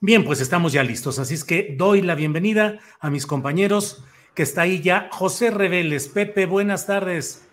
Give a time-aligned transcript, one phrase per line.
[0.00, 4.42] bien, pues estamos ya listos, así es que doy la bienvenida a mis compañeros que
[4.44, 6.08] está ahí ya, José Reveles.
[6.08, 7.48] Pepe, buenas tardes.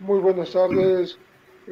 [0.00, 1.16] Muy buenas tardes,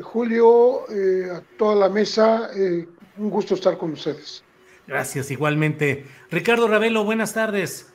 [0.01, 2.87] Julio, eh, a toda la mesa, eh,
[3.19, 4.45] un gusto estar con ustedes.
[4.87, 6.07] Gracias, igualmente.
[6.31, 7.93] Ricardo Ravelo, buenas tardes.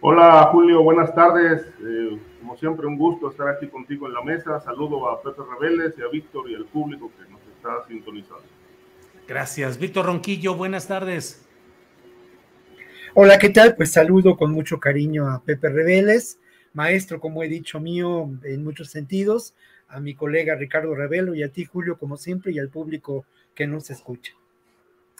[0.00, 1.66] Hola Julio, buenas tardes.
[1.82, 4.60] Eh, como siempre, un gusto estar aquí contigo en la mesa.
[4.60, 8.53] Saludo a Pepe Reveles y a Víctor y al público que nos está sintonizando.
[9.26, 9.78] Gracias.
[9.78, 11.46] Víctor Ronquillo, buenas tardes.
[13.14, 13.74] Hola, ¿qué tal?
[13.74, 16.38] Pues saludo con mucho cariño a Pepe Reveles,
[16.74, 19.54] maestro, como he dicho mío, en muchos sentidos,
[19.88, 23.66] a mi colega Ricardo Revelo y a ti, Julio, como siempre, y al público que
[23.66, 24.32] nos escucha.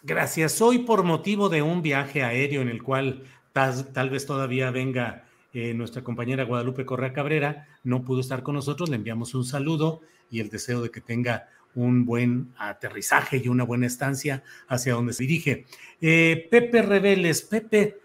[0.02, 0.61] Gracias.
[0.61, 5.24] Hoy por motivo de un viaje aéreo en el cual tal, tal vez todavía venga
[5.55, 10.01] eh, nuestra compañera Guadalupe Correa Cabrera, no pudo estar con nosotros, le enviamos un saludo
[10.30, 15.12] y el deseo de que tenga un buen aterrizaje y una buena estancia hacia donde
[15.12, 15.67] se dirige.
[16.01, 17.98] Eh, Pepe Reveles, Pepe,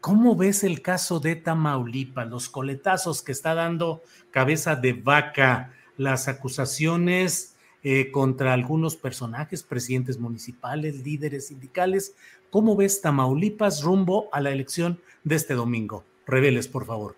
[0.00, 6.28] ¿cómo ves el caso de Tamaulipas, los coletazos que está dando cabeza de vaca, las
[6.28, 12.14] acusaciones eh, contra algunos personajes, presidentes municipales, líderes sindicales?
[12.50, 16.04] ¿Cómo ves Tamaulipas rumbo a la elección de este domingo?
[16.26, 17.16] Reveles, por favor.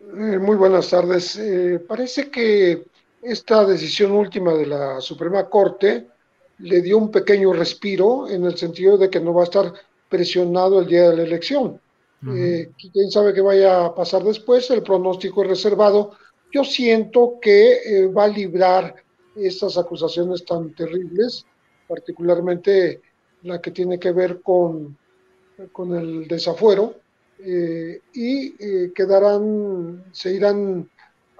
[0.00, 1.38] Eh, muy buenas tardes.
[1.86, 2.84] Parece que
[3.22, 6.06] esta decisión última de la Suprema Corte
[6.58, 9.72] le dio un pequeño respiro en el sentido de que no va a estar
[10.08, 11.80] presionado el día de la elección.
[12.34, 16.12] eh, quién sabe qué vaya a pasar después, el pronóstico es reservado.
[16.52, 18.94] Yo siento que eh, va a librar
[19.36, 21.46] estas acusaciones tan terribles,
[21.88, 23.00] particularmente
[23.42, 24.98] la que tiene que ver con,
[25.72, 26.96] con el desafuero,
[27.42, 30.90] eh, y quedarán, se irán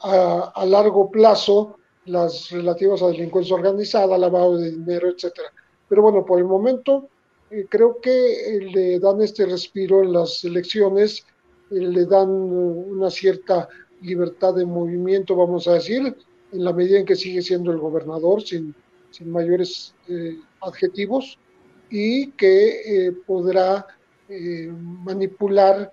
[0.03, 5.53] a, largo plazo las relativas a delincuencia organizada, lavado de dinero, etcétera.
[5.89, 7.09] Pero bueno, por el momento
[7.51, 11.27] eh, creo que eh, le dan este respiro en las elecciones,
[11.71, 13.69] eh, le dan una cierta
[14.01, 16.17] libertad de movimiento, vamos a decir,
[16.53, 18.75] en la medida en que sigue siendo el gobernador sin,
[19.11, 19.95] sin mayores
[20.63, 21.39] adjetivos
[21.91, 23.87] y que podrá
[25.05, 25.93] manipular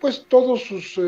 [0.00, 0.98] pues todos sus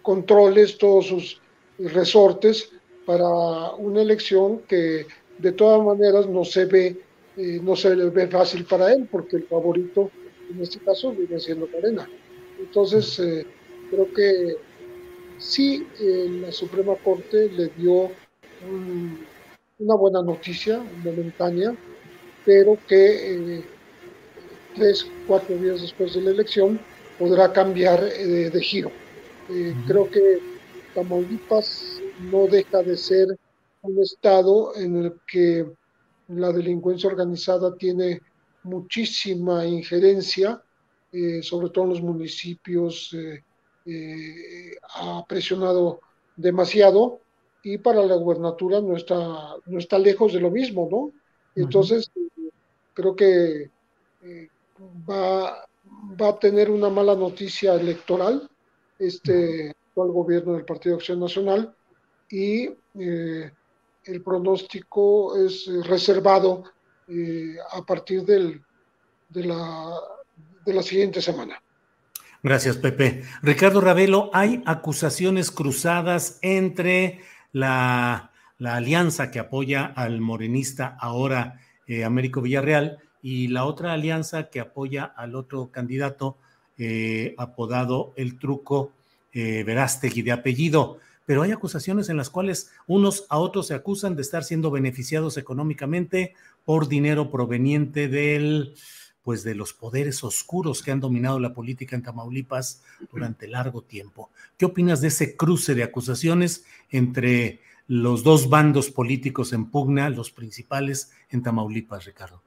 [0.00, 1.40] controles, todos sus
[1.78, 2.70] resortes
[3.04, 3.28] para
[3.76, 5.06] una elección que
[5.38, 6.96] de todas maneras no se ve
[7.36, 10.10] eh, no se ve fácil para él porque el favorito
[10.50, 12.06] en este caso viene siendo Morena.
[12.58, 13.46] Entonces eh,
[13.90, 14.56] creo que
[15.38, 18.10] sí eh, la Suprema Corte le dio
[18.68, 19.18] un,
[19.78, 21.74] una buena noticia momentánea,
[22.44, 23.62] pero que
[24.74, 26.78] tres, cuatro días después de la elección
[27.18, 28.90] podrá cambiar de giro.
[29.86, 30.40] Creo que
[30.94, 33.26] Tamaulipas no deja de ser
[33.82, 35.66] un estado en el que
[36.28, 38.20] la delincuencia organizada tiene
[38.62, 40.62] muchísima injerencia,
[41.12, 43.42] eh, sobre todo en los municipios, eh,
[43.86, 46.00] eh, ha presionado
[46.36, 47.20] demasiado
[47.62, 49.16] y para la gubernatura no está,
[49.66, 51.12] no está lejos de lo mismo, ¿no?
[51.54, 52.10] Entonces,
[52.94, 53.70] creo que
[55.08, 55.66] va,
[56.20, 58.48] va a tener una mala noticia electoral
[59.06, 61.74] este actual gobierno del Partido Acción Nacional
[62.30, 63.50] y eh,
[64.04, 66.64] el pronóstico es reservado
[67.08, 68.62] eh, a partir del,
[69.28, 69.90] de, la,
[70.64, 71.60] de la siguiente semana.
[72.42, 73.22] Gracias, Pepe.
[73.42, 77.20] Ricardo Ravelo, hay acusaciones cruzadas entre
[77.52, 84.60] la, alianza que apoya al morenista ahora eh, Américo Villarreal y la otra alianza que
[84.60, 86.38] apoya al otro candidato
[86.84, 88.90] eh, apodado el truco
[89.32, 90.98] eh, Verástegui de apellido.
[91.26, 95.36] Pero hay acusaciones en las cuales unos a otros se acusan de estar siendo beneficiados
[95.36, 96.34] económicamente
[96.64, 98.74] por dinero proveniente del,
[99.22, 102.82] pues de los poderes oscuros que han dominado la política en Tamaulipas
[103.12, 104.30] durante largo tiempo.
[104.56, 110.32] ¿Qué opinas de ese cruce de acusaciones entre los dos bandos políticos en pugna, los
[110.32, 112.42] principales en Tamaulipas, Ricardo?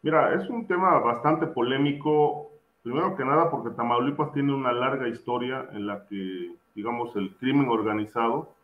[0.00, 2.49] Mira, es un tema bastante polémico,
[2.82, 7.68] primero que nada porque Tamaulipas tiene una larga historia en la que, digamos, el crimen
[7.68, 8.54] organizado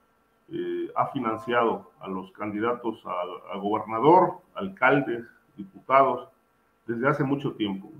[0.48, 5.24] eh, ha financiado a los candidatos a, gobernador, alcaldes,
[5.56, 6.28] diputados,
[6.86, 7.90] desde hace mucho tiempo.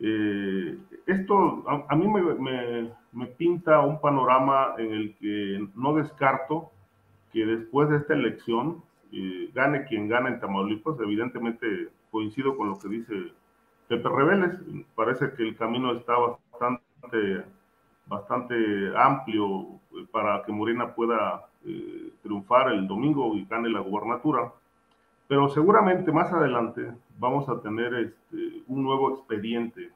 [0.00, 6.70] Eh, esto a, mí me, me, pinta un panorama en el que no descarto
[7.32, 8.82] que después de esta elección
[9.12, 11.00] eh, gane quien gane en Tamaulipas.
[11.00, 13.14] Evidentemente coincido con lo que dice
[13.88, 14.60] Pepe Rebeles.
[14.94, 17.44] Parece que el camino está bastante,
[18.06, 18.54] bastante
[18.96, 19.62] amplio
[19.96, 24.52] eh, para que Morena pueda eh, triunfar el domingo y gane la gubernatura.
[25.26, 29.90] Pero seguramente más adelante vamos a tener este, un nuevo expediente,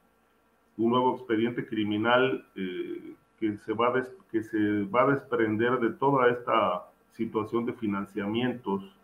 [0.77, 3.93] un nuevo expediente criminal que, se va
[4.31, 8.95] que se va a desprender de toda esta situación de financiamientos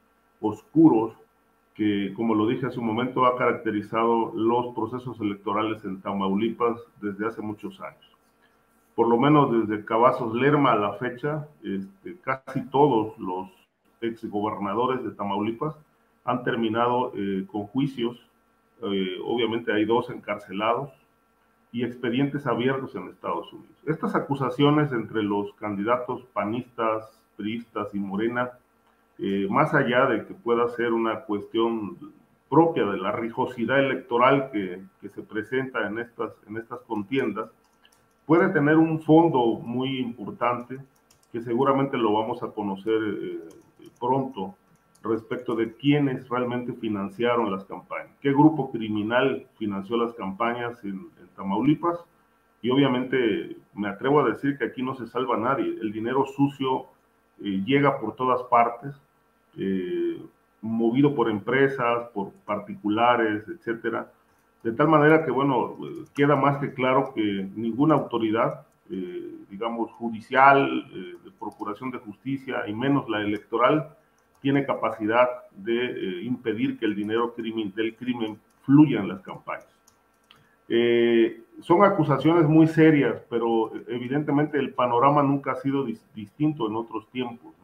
[0.41, 1.14] oscuros
[1.78, 7.28] que, como lo dije hace un momento, ha caracterizado los procesos electorales en Tamaulipas desde
[7.28, 8.04] hace muchos años.
[8.96, 13.48] Por lo menos desde Cavazos Lerma a la fecha, este, casi todos los
[14.00, 15.76] exgobernadores de Tamaulipas
[16.25, 18.19] han terminado eh, con juicios.
[18.82, 20.90] Eh, obviamente hay dos encarcelados
[21.70, 23.76] y expedientes abiertos en Estados Unidos.
[23.86, 28.50] Estas acusaciones entre los candidatos panistas, priistas y Morena,
[29.19, 31.97] eh, más allá de que pueda ser una cuestión
[32.49, 37.50] propia de la rijosidad electoral que, que, se presenta en estas, en estas contiendas,
[38.26, 40.79] puede tener un fondo muy importante
[41.32, 43.49] que seguramente lo vamos a conocer eh,
[44.00, 44.55] pronto
[45.03, 52.05] respecto de quiénes realmente financiaron las campañas, qué grupo criminal financió las campañas en, Tamaulipas.
[52.61, 55.79] Y obviamente me atrevo a decir que aquí no se salva nadie.
[55.81, 56.87] El dinero sucio
[57.41, 59.00] eh, llega por todas partes,
[59.58, 60.22] eh,
[60.62, 64.10] movido por empresas, por particulares, etcétera,
[64.62, 65.76] de tal manera que, bueno,
[66.14, 70.84] queda más que claro que ninguna autoridad, eh, digamos, judicial,
[71.25, 73.88] de procuración de justicia, y menos la electoral,
[74.40, 79.66] tiene capacidad de impedir que el dinero crimen, del crimen fluya en las campañas.
[81.60, 85.84] son acusaciones muy serias, pero evidentemente el panorama nunca ha sido
[86.14, 87.58] distinto en otros tiempos.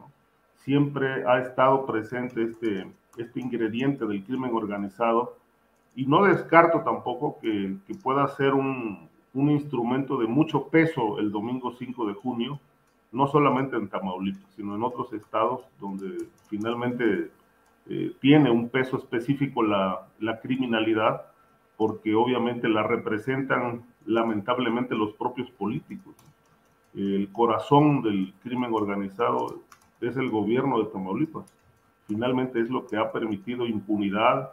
[0.65, 2.87] Siempre ha estado presente este,
[3.19, 5.37] este ingrediente del crimen organizado
[5.95, 11.31] y no descarto tampoco que, que pueda ser un, un, instrumento de mucho peso el
[11.31, 12.59] domingo 5 de junio,
[13.13, 17.31] no solamente en Tamaulipas, sino en otros estados donde finalmente
[17.91, 21.27] eh, tiene un peso específico la, la criminalidad
[21.77, 26.15] porque obviamente la representan lamentablemente los propios políticos.
[26.95, 29.61] El corazón del crimen organizado
[30.09, 31.45] es el gobierno de Tamaulipas.
[32.07, 34.53] Finalmente es lo que ha permitido impunidad,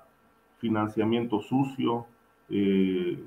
[0.60, 2.06] financiamiento sucio,
[2.50, 3.20] eh,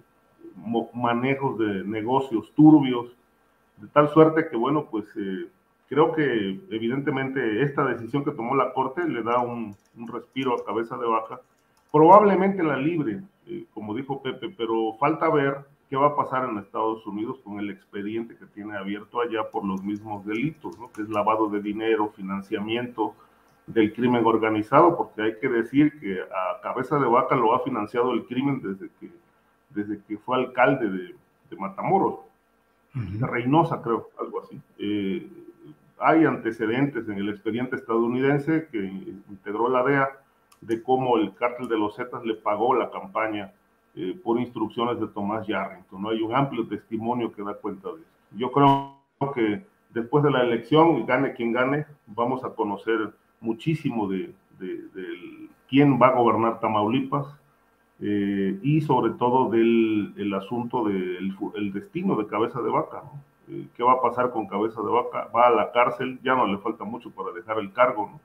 [0.93, 3.11] manejos de negocios turbios,
[3.79, 5.47] de tal suerte que, bueno, pues eh,
[5.89, 9.77] creo que evidentemente esta decisión que tomó la Corte le da un,
[10.07, 11.41] respiro a cabeza de vaca.
[11.93, 16.59] Probablemente la libre, eh, como dijo Pepe, pero falta ver qué va a pasar en
[16.59, 20.91] Estados Unidos con el expediente que tiene abierto allá por los mismos delitos, ¿no?
[20.93, 23.15] que es lavado de dinero, financiamiento
[23.67, 28.13] del crimen organizado, porque hay que decir que a cabeza de vaca lo ha financiado
[28.13, 29.11] el crimen desde que,
[29.71, 31.15] desde que fue alcalde de,
[31.57, 32.19] Matamoros,
[32.95, 34.61] de Reynosa creo, algo así.
[34.77, 35.25] Eh,
[36.01, 40.09] hay antecedentes en el expediente estadounidense que integró la DEA
[40.61, 43.53] de cómo el cártel de los Zetas le pagó la campaña
[43.97, 46.03] eh, por instrucciones de Tomás Yarrington.
[46.03, 46.09] ¿no?
[46.09, 48.11] Hay un amplio testimonio que da cuenta de eso.
[48.33, 48.99] Yo creo
[49.33, 54.35] que después de la elección, gane quien gane, vamos a conocer muchísimo de,
[55.69, 57.39] quién va a gobernar Tamaulipas
[58.01, 63.03] eh, y sobre todo del el asunto del el destino de Cabeza de Vaca.
[63.49, 65.29] Eh, ¿Qué va a pasar con Cabeza de Vaca?
[65.33, 68.21] Va a la cárcel, ya no le falta mucho para dejar el cargo, ¿no?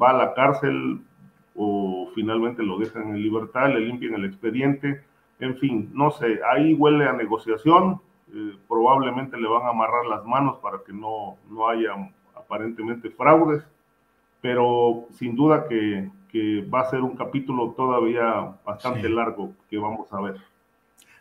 [0.00, 1.00] va a la cárcel,
[1.54, 5.02] o finalmente lo dejan en libertad, le limpian el expediente,
[5.40, 8.00] en fin, no sé, ahí huele a negociación,
[8.32, 11.90] eh, probablemente le van a amarrar las manos para que no, no haya
[12.34, 13.62] aparentemente fraudes,
[14.40, 20.12] pero sin duda que, que va a ser un capítulo todavía bastante largo que vamos
[20.12, 20.36] a ver.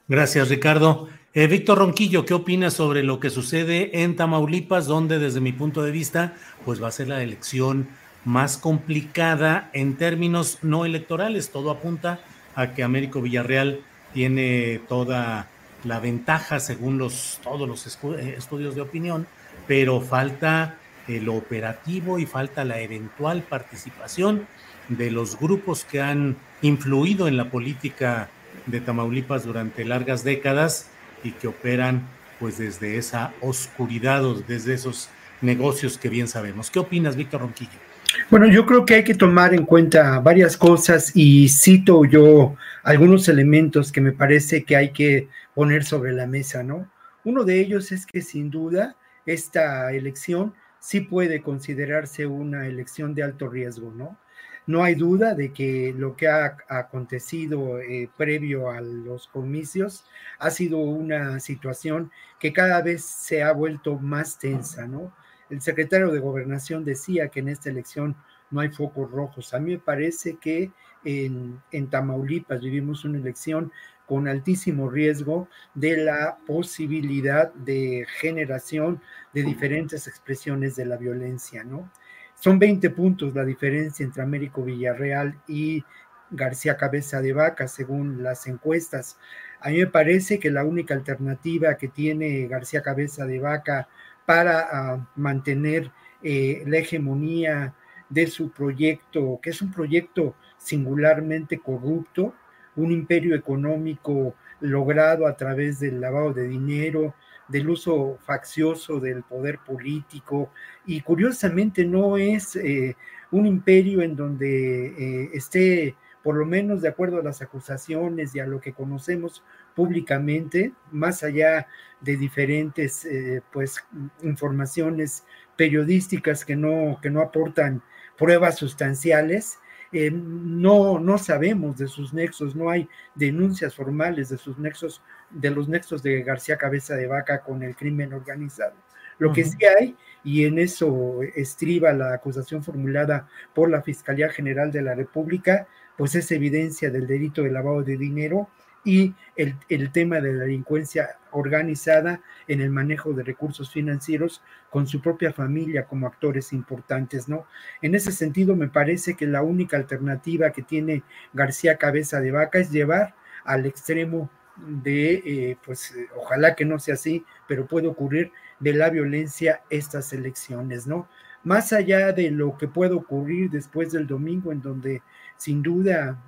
[0.08, 1.08] Gracias, Ricardo.
[1.34, 5.82] Eh, Víctor Ronquillo, ¿qué opinas sobre lo que sucede en Tamaulipas, donde desde mi punto
[5.82, 6.36] de vista,
[6.66, 7.88] pues va a ser la elección
[8.25, 11.51] más complicada en términos no electorales?
[11.51, 12.20] Todo apunta
[12.56, 13.82] a que Américo Villarreal
[14.13, 15.48] tiene toda
[15.84, 19.27] la ventaja según los, todos los eh, estudios de opinión,
[19.68, 20.77] pero falta
[21.08, 24.48] el operativo y falta la eventual participación
[24.89, 28.30] de los grupos que han influido en la política
[28.65, 30.89] de Tamaulipas durante largas décadas
[31.24, 32.08] y que operan
[32.39, 35.10] pues desde esa oscuridad o desde esos
[35.42, 36.70] negocios que bien sabemos.
[36.70, 37.93] ¿Qué opinas, Víctor Ronquillo?
[38.29, 43.27] Bueno, yo creo que hay que tomar en cuenta varias cosas y cito yo algunos
[43.27, 46.89] elementos que me parece que hay que poner sobre la mesa, ¿no?
[47.24, 53.24] Uno de ellos es que sin duda esta elección sí puede considerarse una elección de
[53.24, 54.17] alto riesgo, ¿no?
[54.65, 60.05] No hay duda de que lo que ha acontecido eh, previo a los comicios
[60.39, 65.13] ha sido una situación que cada vez se ha vuelto más tensa, ¿no?
[65.54, 68.16] El secretario de Gobernación decía que en esta elección
[68.50, 69.54] no hay focos rojos.
[69.54, 70.72] A mí me parece que
[71.06, 73.72] en, en Tamaulipas vivimos una elección
[74.08, 79.00] con altísimo riesgo de la posibilidad de generación
[79.32, 81.92] de diferentes expresiones de la violencia, ¿no?
[82.34, 85.84] Son 20 puntos la diferencia entre Américo Villarreal y
[86.32, 89.20] García Cabeza de Vaca, según las encuestas.
[89.62, 93.88] A mí me parece que la única alternativa que tiene García Cabeza de Vaca
[94.25, 97.74] para ah, mantener eh, la hegemonía
[98.10, 102.34] de su proyecto, que es un proyecto singularmente corrupto,
[102.75, 107.15] un imperio económico logrado a través del lavado de dinero,
[107.48, 110.50] del uso faccioso del poder político
[110.86, 112.96] y curiosamente no es eh,
[113.32, 118.39] un imperio en donde eh, esté, por lo menos de acuerdo a las acusaciones y
[118.39, 119.44] a lo que conocemos
[119.75, 121.68] públicamente, más allá
[122.01, 123.84] de diferentes eh, pues
[124.22, 125.24] informaciones
[125.56, 127.82] periodísticas que no, que no aportan
[128.18, 129.60] pruebas sustanciales,
[129.92, 135.51] eh, no, no sabemos de sus nexos, no hay denuncias formales de sus nexos, de
[135.51, 138.74] los nexos de García Cabeza de Vaca con el crimen organizado.
[139.20, 144.72] Lo que sí hay, y en eso estriba la acusación formulada por la Fiscalía General
[144.72, 148.50] de la República, pues es evidencia del delito de lavado de dinero
[148.86, 154.88] y el, el, tema de la delincuencia organizada en el manejo de recursos financieros con
[154.88, 157.46] su propia familia como actores importantes, ¿no?
[157.82, 162.60] En ese sentido, me parece que la única alternativa que tiene García Cabeza de Vaca
[162.60, 168.32] es llevar al extremo de, eh, pues ojalá que no sea así, pero puede ocurrir
[168.60, 171.08] de la violencia estas elecciones, ¿no?
[171.44, 175.02] Más allá de lo que puede ocurrir después del domingo, en donde
[175.38, 176.22] sin duda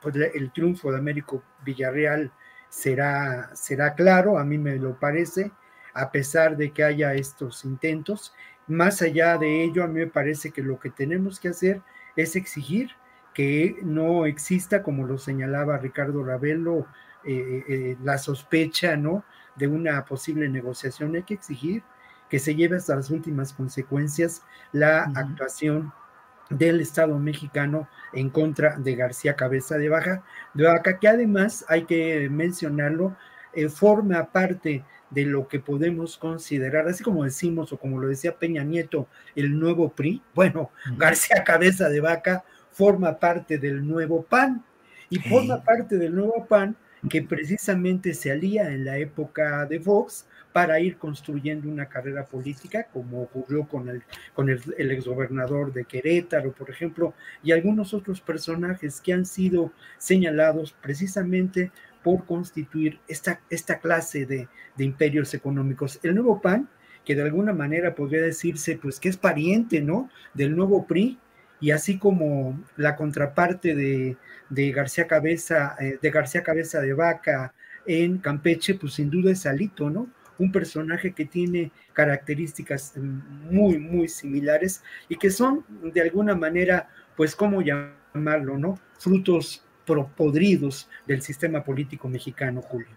[0.00, 2.32] pues, el triunfo de Américo Villarreal
[2.68, 5.50] será, será claro, a mí me lo parece,
[5.94, 8.34] a pesar de que haya estos intentos.
[8.66, 11.82] Más allá de ello, a mí me parece que lo que tenemos que hacer
[12.16, 12.90] es exigir
[13.34, 16.86] que no exista, como lo señalaba Ricardo Ravelo,
[17.24, 19.24] eh, eh, la sospecha ¿no?
[19.54, 21.14] de una posible negociación.
[21.14, 21.82] Hay que exigir
[22.28, 25.92] que se lleve hasta las últimas consecuencias la actuación
[26.50, 30.22] del Estado mexicano en contra de García Cabeza de Baja,
[30.54, 33.16] de Vaca, que además hay que mencionarlo,
[33.54, 38.38] eh, forma parte de lo que podemos considerar, así como decimos o como lo decía
[38.38, 44.64] Peña Nieto, el nuevo PRI, bueno, García Cabeza de Vaca forma parte del nuevo PAN
[45.10, 46.76] y forma parte del nuevo PAN
[47.08, 50.26] que precisamente se alía en la época de Vox
[50.58, 54.02] para ir construyendo una carrera política, como ocurrió con el,
[54.34, 54.60] con el,
[54.90, 61.70] exgobernador de Querétaro, por ejemplo, y algunos otros personajes que han sido señalados precisamente
[62.02, 64.48] por constituir esta, esta clase de,
[64.78, 66.00] imperios económicos.
[66.02, 66.68] El nuevo PAN,
[67.04, 70.10] que de alguna manera podría decirse, pues que es pariente, ¿no?
[70.34, 71.20] Del nuevo PRI,
[71.60, 74.16] y así como la contraparte de,
[74.50, 77.54] de García Cabeza, eh, de García Cabeza de Vaca
[77.86, 80.08] en Campeche, pues sin duda es Alito, ¿no?
[80.38, 87.34] Un personaje que tiene características muy, muy similares y que son de alguna manera, pues,
[87.34, 88.78] ¿cómo llamarlo, no?
[88.98, 89.64] Frutos
[90.16, 92.88] podridos del sistema político mexicano, Julio.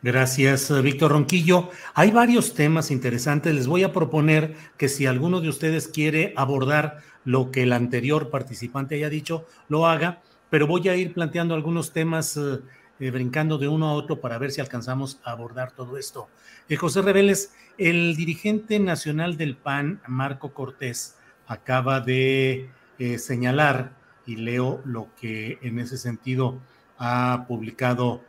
[0.00, 1.70] Gracias, Víctor Ronquillo.
[1.94, 3.52] Hay varios temas interesantes.
[3.52, 8.30] Les voy a proponer que si alguno de ustedes quiere abordar lo que el anterior
[8.30, 12.38] participante haya dicho, lo haga, pero voy a ir planteando algunos temas
[13.00, 16.28] eh, brincando de uno a otro para ver si alcanzamos a abordar todo esto.
[16.68, 23.92] Eh, José Reveles, el dirigente nacional del PAN, Marco Cortés, acaba de eh, señalar
[24.26, 26.58] y leo lo que en ese sentido
[26.98, 28.22] ha publicado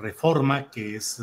[0.00, 1.22] Reforma, que es,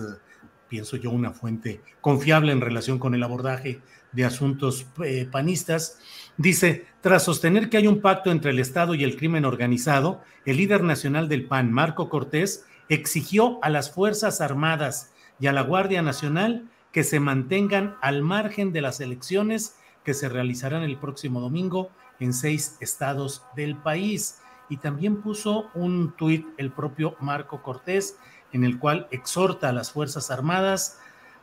[0.69, 4.85] pienso yo, una fuente confiable en relación con el abordaje de asuntos
[5.31, 5.97] panistas.
[6.37, 10.57] Dice, tras sostener que hay un pacto entre el Estado y el crimen organizado, el
[10.57, 16.01] líder nacional del PAN, Marco Cortés, exigió a las Fuerzas Armadas y a la Guardia
[16.01, 21.89] Nacional que se mantengan al margen de las elecciones que se realizarán el próximo domingo
[22.19, 24.39] en seis estados del país.
[24.69, 28.17] Y también puso un tuit el propio Marco Cortés
[28.53, 30.99] en el cual exhorta a las Fuerzas Armadas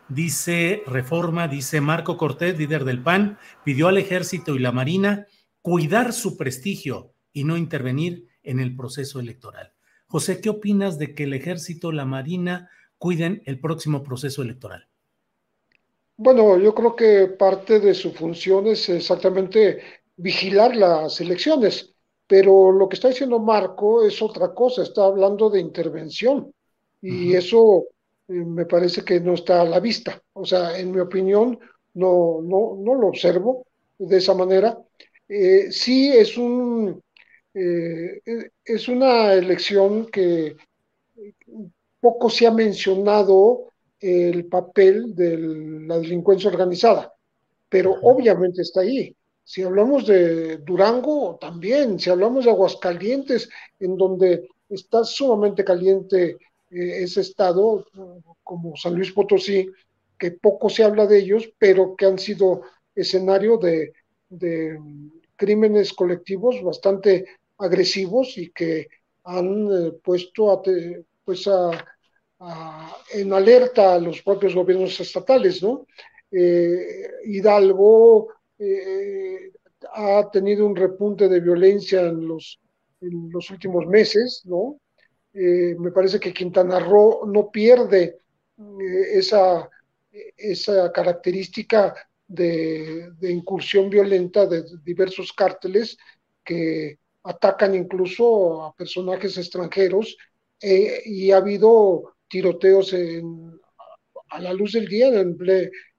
[0.09, 5.27] dice Reforma, dice Marco Cortés, líder del PAN, pidió al ejército y la Marina
[5.61, 9.72] cuidar su prestigio y no intervenir en el proceso electoral.
[10.13, 14.87] José, ¿qué opinas de que el ejército, la Marina cuiden el próximo proceso electoral?
[16.19, 19.81] Bueno, yo creo que parte de su función es exactamente
[20.19, 21.95] vigilar las elecciones,
[22.27, 26.53] pero lo que está diciendo Marco es otra cosa, está hablando de intervención
[27.01, 27.85] y eso
[28.29, 30.23] me parece que no está a la vista.
[30.35, 31.59] O sea, en mi opinión,
[31.95, 33.67] no, no, no lo observo
[33.97, 34.79] de esa manera.
[35.27, 37.03] Eh, sí es un
[37.55, 38.21] eh,
[38.65, 40.57] es una elección que
[42.01, 45.39] poco se ha mencionado el papel de
[45.87, 47.13] la delincuencia organizada,
[47.69, 49.15] pero obviamente está ahí.
[49.45, 56.37] Si hablamos de Durango, también, si hablamos de Aguascalientes, en donde está sumamente caliente
[56.71, 57.87] eh, ese estado,
[58.43, 59.69] como San Luis Potosí,
[60.19, 62.63] que poco se habla de ellos, pero que han sido
[62.95, 63.93] escenario de,
[65.37, 67.27] crímenes colectivos bastante
[67.63, 68.89] agresivos y que
[69.25, 70.63] han eh, puesto
[71.25, 71.49] pues
[73.15, 75.87] en alerta a los propios gobiernos estatales, ¿no?
[76.31, 78.29] Eh, Hidalgo
[79.95, 82.61] ha tenido un repunte de violencia en los,
[83.01, 84.81] en los últimos meses, ¿no?
[85.35, 88.19] Eh, me parece que Quintana Roo no pierde
[88.59, 89.19] eh,
[90.37, 91.95] esa característica
[92.27, 95.97] de, incursión violenta de diversos cárteles
[96.45, 100.17] que atacan incluso a personajes extranjeros
[100.61, 102.95] eh, y ha habido tiroteos
[104.31, 105.37] a la luz del día en,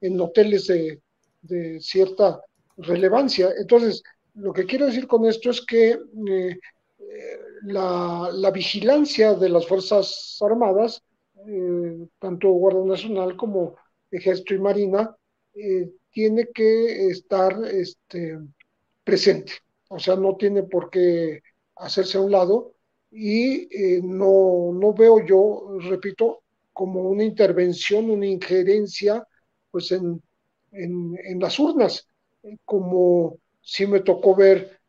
[0.01, 0.99] en hoteles de,
[1.79, 2.41] cierta
[2.77, 3.49] relevancia.
[3.57, 4.01] Entonces,
[4.33, 5.99] lo que quiero decir con esto es que
[7.63, 11.01] la, vigilancia de las Fuerzas Armadas,
[11.47, 13.75] eh, tanto Guardia Nacional como
[14.11, 15.15] Ejército y Marina,
[15.55, 18.39] eh, tiene que estar este,
[19.03, 19.53] presente.
[19.93, 21.41] O sea, no tiene por qué
[21.75, 22.73] hacerse a un lado
[23.11, 29.27] y eh, no, no veo yo, repito, como una intervención, una injerencia
[29.69, 30.21] pues en,
[30.71, 32.07] en, en las urnas,
[32.65, 34.79] como sí me tocó ver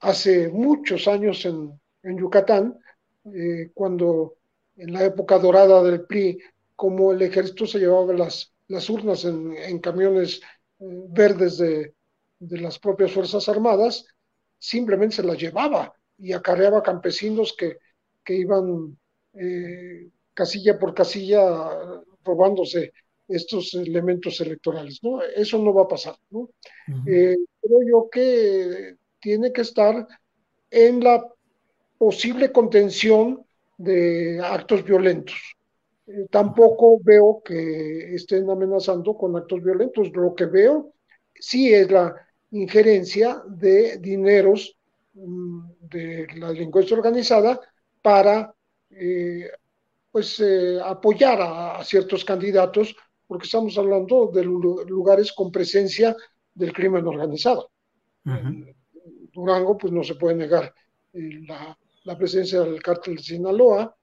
[0.00, 2.78] hace muchos años en, en Yucatán,
[3.24, 4.36] eh, cuando
[4.76, 6.38] en la época dorada del PRI,
[6.74, 10.40] como el ejército se llevaba las, las urnas en, camiones
[10.80, 11.94] eh, verdes de,
[12.40, 14.06] las propias Fuerzas Armadas,
[14.62, 17.78] simplemente se las llevaba y acarreaba campesinos que,
[18.28, 18.96] iban
[19.34, 21.42] eh, casilla por casilla
[22.24, 22.92] robándose
[23.26, 25.00] estos elementos electorales.
[25.02, 25.20] ¿no?
[25.20, 26.14] Eso no va a pasar.
[26.30, 26.48] ¿no?
[27.04, 30.06] creo yo que tiene que estar
[30.70, 31.26] en la
[31.98, 33.44] posible contención
[33.76, 35.36] de actos violentos.
[36.06, 40.12] Eh, tampoco veo que estén amenazando con actos violentos.
[40.12, 40.94] Lo que veo
[41.34, 42.14] sí es la
[42.52, 44.76] injerencia de dineros
[45.14, 47.60] mm, de la delincuencia organizada
[48.00, 48.54] para
[48.90, 49.50] eh,
[50.10, 52.94] pues eh, apoyar a, ciertos candidatos
[53.26, 56.14] porque estamos hablando de lugares con presencia
[56.54, 57.70] del crimen organizado.
[59.32, 60.74] Durango pues no se puede negar
[61.12, 63.96] la la presencia del cártel de Sinaloa,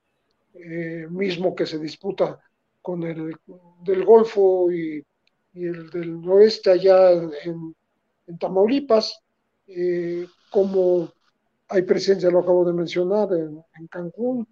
[0.54, 2.40] eh, mismo que se disputa
[2.82, 3.36] con el
[3.84, 5.04] del Golfo y,
[5.54, 7.76] el del Oeste allá en,
[8.38, 9.22] Tamaulipas,
[9.68, 11.12] eh, como
[11.68, 14.48] hay presencia, lo acabo de mencionar, en, Cancún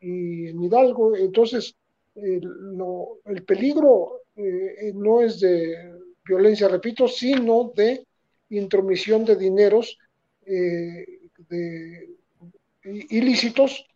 [0.00, 1.16] y en Hidalgo.
[1.16, 1.76] Entonces,
[2.14, 5.92] el peligro eh, no es de
[6.24, 8.06] violencia, repito, sino de
[8.50, 9.98] intromisión de dineros
[10.44, 12.08] de
[12.84, 13.86] ilícitos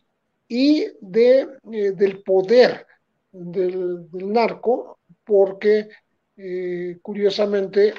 [0.47, 2.85] y de, eh, del poder
[3.31, 5.89] del, narco, porque
[6.37, 7.93] eh, curiosamente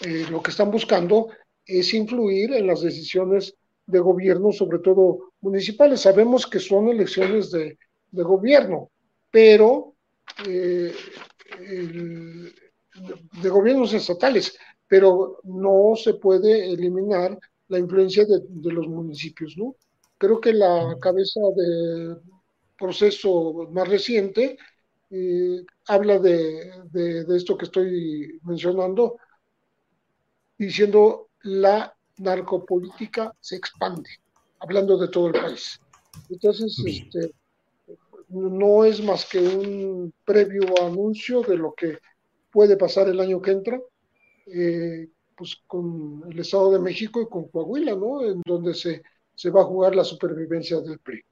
[0.00, 1.28] eh, lo que están buscando
[1.64, 3.54] es influir en las decisiones
[3.86, 6.00] de gobierno, sobre todo municipales.
[6.00, 7.78] Sabemos que son elecciones de,
[8.10, 8.90] gobierno,
[9.30, 9.94] pero
[10.44, 10.92] de
[13.48, 14.56] gobiernos estatales,
[14.88, 19.76] pero no se puede eliminar la influencia de, los municipios, ¿no?
[20.18, 22.16] Creo que la cabeza de
[22.78, 24.56] proceso más reciente
[25.10, 29.16] eh, habla de, de, esto que estoy mencionando,
[30.66, 34.10] diciendo la narcopolítica se expande,
[34.60, 35.80] hablando de todo el país.
[36.28, 37.34] Entonces, este,
[38.28, 41.98] no es más que un previo anuncio de lo que
[42.50, 43.80] puede pasar el año que entra,
[44.46, 48.24] eh, pues con el Estado de México y con Coahuila, ¿no?
[48.24, 49.02] En donde se,
[49.34, 51.22] se va a jugar la supervivencia del PRI.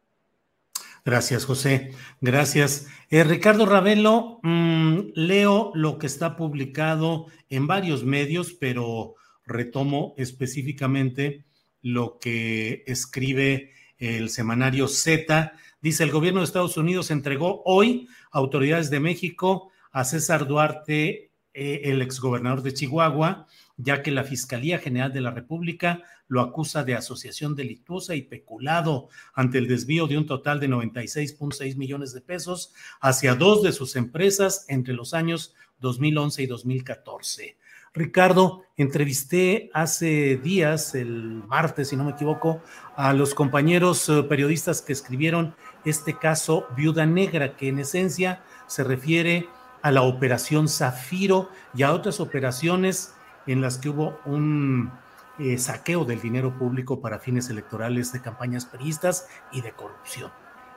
[1.05, 1.93] Gracias, José.
[2.21, 2.89] Gracias.
[3.09, 9.15] Eh, Ricardo Ravelo, mm, leo lo que está publicado en varios medios, pero
[9.47, 11.45] retomo específicamente
[11.83, 15.53] lo que escribe el semanario Z.
[15.81, 21.31] Dice, el gobierno de Estados Unidos entregó hoy a autoridades de México a César Duarte,
[21.53, 26.85] eh, el exgobernador de Chihuahua, ya que la Fiscalía General de la República lo acusa
[26.85, 32.21] de asociación delictuosa y peculado ante el desvío de un total de 96.6 millones de
[32.21, 37.57] pesos hacia dos de sus empresas entre los años 2011 y 2014.
[37.93, 42.63] Ricardo, entrevisté hace días, el martes, si no me equivoco,
[42.95, 48.85] a los compañeros eh, periodistas que escribieron este caso Viuda Negra, que en esencia se
[48.85, 49.49] refiere
[49.83, 53.15] a la operación Zafiro y a otras operaciones
[53.49, 54.93] en las que hubo un
[55.41, 60.31] eh, saqueo del dinero público para fines electorales de campañas peristas y de corrupción.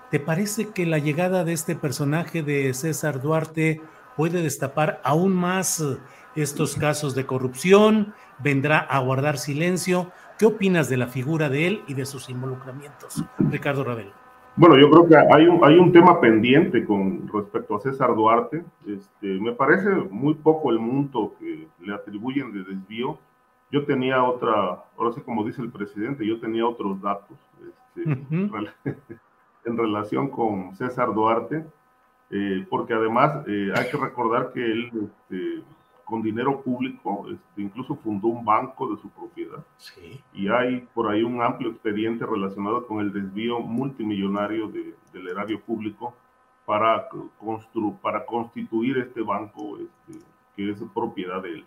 [0.10, 3.82] ¿Te parece que la llegada de este personaje de César Duarte
[4.15, 5.97] puede destapar aún más eh,
[6.36, 8.13] estos casos de corrupción?
[8.39, 10.12] ¿Vendrá a guardar silencio?
[10.38, 13.23] ¿Qué opinas de la figura de él y de sus involucramientos?
[13.39, 14.12] Ricardo Ravel.
[14.56, 18.63] Bueno, yo creo que hay un, hay un tema pendiente con respecto a César Duarte.
[18.88, 23.17] Este, me parece muy poco el monto que le atribuyen de desvío.
[23.74, 27.36] Yo tenía otra, ahora sí como dice el presidente, yo tenía otros datos
[27.96, 28.04] este,
[29.66, 31.66] en relación con César Duarte,
[32.30, 35.64] eh, porque además eh, hay que recordar que él este,
[36.06, 39.66] con dinero público, este, incluso fundó un banco de su propiedad.
[40.34, 46.14] Y hay por ahí un amplio expediente relacionado con el desvío multimillonario del erario público
[46.68, 47.10] para,
[47.40, 50.24] constru para constituir este banco este,
[50.56, 51.66] que es propiedad de él.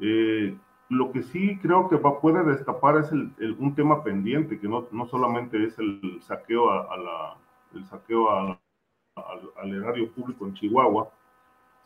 [0.00, 0.56] Eh,
[0.90, 4.86] lo que sí creo que va, puede destapar es el, un tema pendiente, que no,
[4.90, 7.36] no solamente es el saqueo, a, la,
[7.74, 8.58] el saqueo al,
[9.14, 11.10] al erario público en Chihuahua,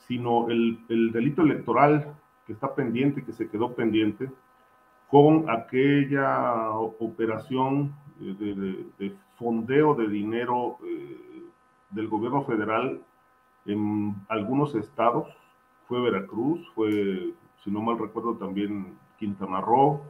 [0.07, 0.79] sino el,
[1.13, 2.15] delito electoral
[2.47, 4.31] que está pendiente, que se quedó pendiente,
[5.11, 11.43] con aquella operación de, fondeo de dinero eh,
[11.91, 13.01] del gobierno federal
[13.67, 15.29] en algunos estados,
[15.89, 17.33] fue Veracruz, fue,
[17.65, 20.03] si no mal recuerdo, también Quintana Roo,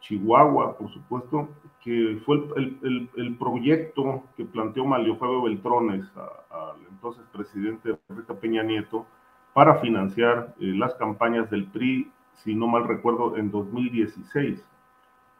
[0.00, 1.48] Chihuahua, por supuesto,
[1.82, 6.04] que fue el, proyecto que planteó Mario Fabio Beltrones
[6.50, 9.06] al entonces presidente Enrique Peña Nieto,
[9.52, 12.10] para financiar eh, las campañas del PRI,
[12.44, 14.64] si no mal recuerdo, en 2016,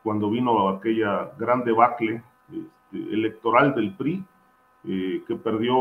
[0.03, 4.25] cuando vino aquella gran debacle este, electoral del PRI,
[4.85, 5.77] eh, que perdió,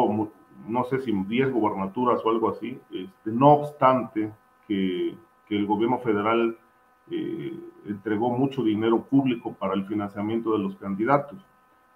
[0.67, 4.31] no sé si 10 gobernaturas o algo así, este, no obstante
[4.67, 5.15] que,
[5.55, 6.57] el gobierno federal
[7.09, 11.37] eh, entregó mucho dinero público para el financiamiento de los candidatos.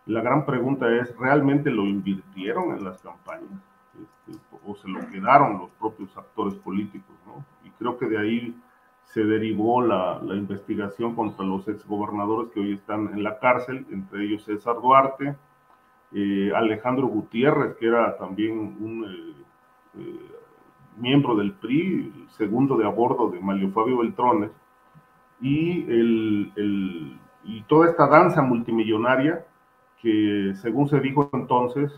[0.05, 3.61] La gran pregunta es, ¿realmente lo invirtieron en las campañas?
[4.01, 7.45] Este, o se lo quedaron los propios actores políticos, ¿no?
[7.65, 8.55] Y creo que de ahí
[9.03, 14.23] se derivó la, la investigación contra los exgobernadores que hoy están en la cárcel, entre
[14.23, 15.35] ellos César Duarte,
[16.13, 19.43] eh, Alejandro Gutiérrez, que era también un eh,
[19.99, 20.29] eh,
[20.97, 24.51] miembro del PRI, segundo de a de Mario Fabio Beltrones,
[25.39, 29.45] y, el, el, y toda esta danza multimillonaria
[30.01, 31.91] que, según se dijo entonces,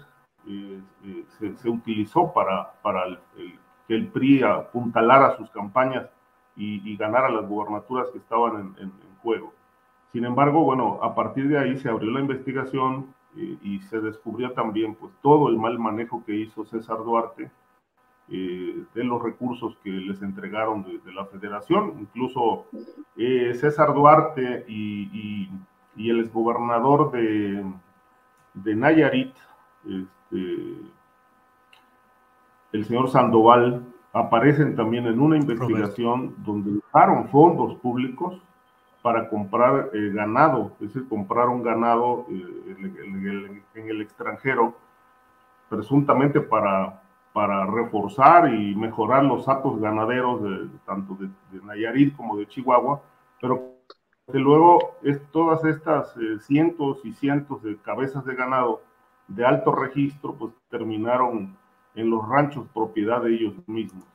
[0.47, 3.03] eh, eh, se, utilizó para, para
[3.87, 6.09] que el PRI apuntalara sus campañas
[6.55, 9.53] y, ganara las gubernaturas que estaban en, juego.
[10.11, 14.51] Sin embargo, bueno, a partir de ahí se abrió la investigación eh, y se descubrió
[14.51, 17.49] también pues, todo el mal manejo que hizo César Duarte
[18.27, 21.93] de los recursos que les entregaron de, la federación.
[21.99, 22.65] Incluso
[23.15, 25.49] César Duarte y,
[25.95, 27.63] y, el exgobernador de,
[28.53, 29.35] de Nayarit,
[29.85, 30.77] este,
[32.73, 38.41] el señor Sandoval aparecen también en una investigación donde usaron fondos públicos
[39.01, 44.75] para comprar eh, ganado, es decir, compraron ganado eh, en, el, extranjero,
[45.69, 47.01] presuntamente para,
[47.33, 51.29] para reforzar y mejorar los actos ganaderos de, tanto de,
[51.63, 53.01] Nayarit como de Chihuahua,
[53.41, 53.73] pero
[54.25, 58.81] porque luego es, todas estas eh, cientos y cientos de cabezas de ganado
[59.27, 61.57] de alto registro, pues terminaron
[61.95, 64.05] en los ranchos propiedad de ellos mismos.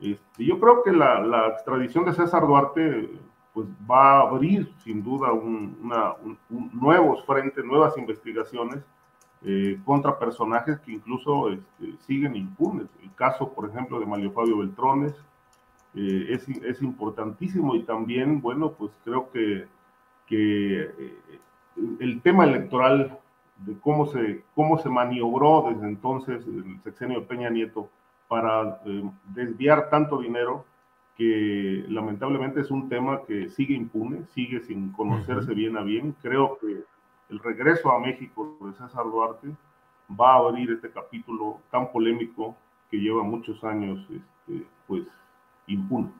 [0.00, 3.10] Este, yo creo que la, la, extradición de César Duarte
[3.52, 6.14] pues va a abrir sin duda una,
[6.48, 8.84] nuevos frentes, nuevas investigaciones
[9.44, 12.88] eh, contra personajes que incluso este, siguen impunes.
[13.02, 15.14] El caso, por ejemplo, de Mario Fabio Beltrones
[15.94, 19.66] eh, es, es, importantísimo y también, bueno, pues creo que,
[20.26, 21.14] que eh,
[22.00, 23.16] el tema electoral
[23.58, 27.88] de cómo se, cómo se maniobró desde entonces el sexenio de Peña Nieto
[28.26, 28.80] para
[29.34, 30.64] desviar tanto dinero,
[31.16, 36.14] que lamentablemente es un tema que sigue impune, sigue sin conocerse bien a bien.
[36.22, 36.84] Creo que
[37.28, 39.48] el regreso a México de César Duarte
[40.18, 42.56] va a abrir este capítulo tan polémico
[42.90, 45.02] que lleva muchos años este, pues
[45.66, 46.10] impune.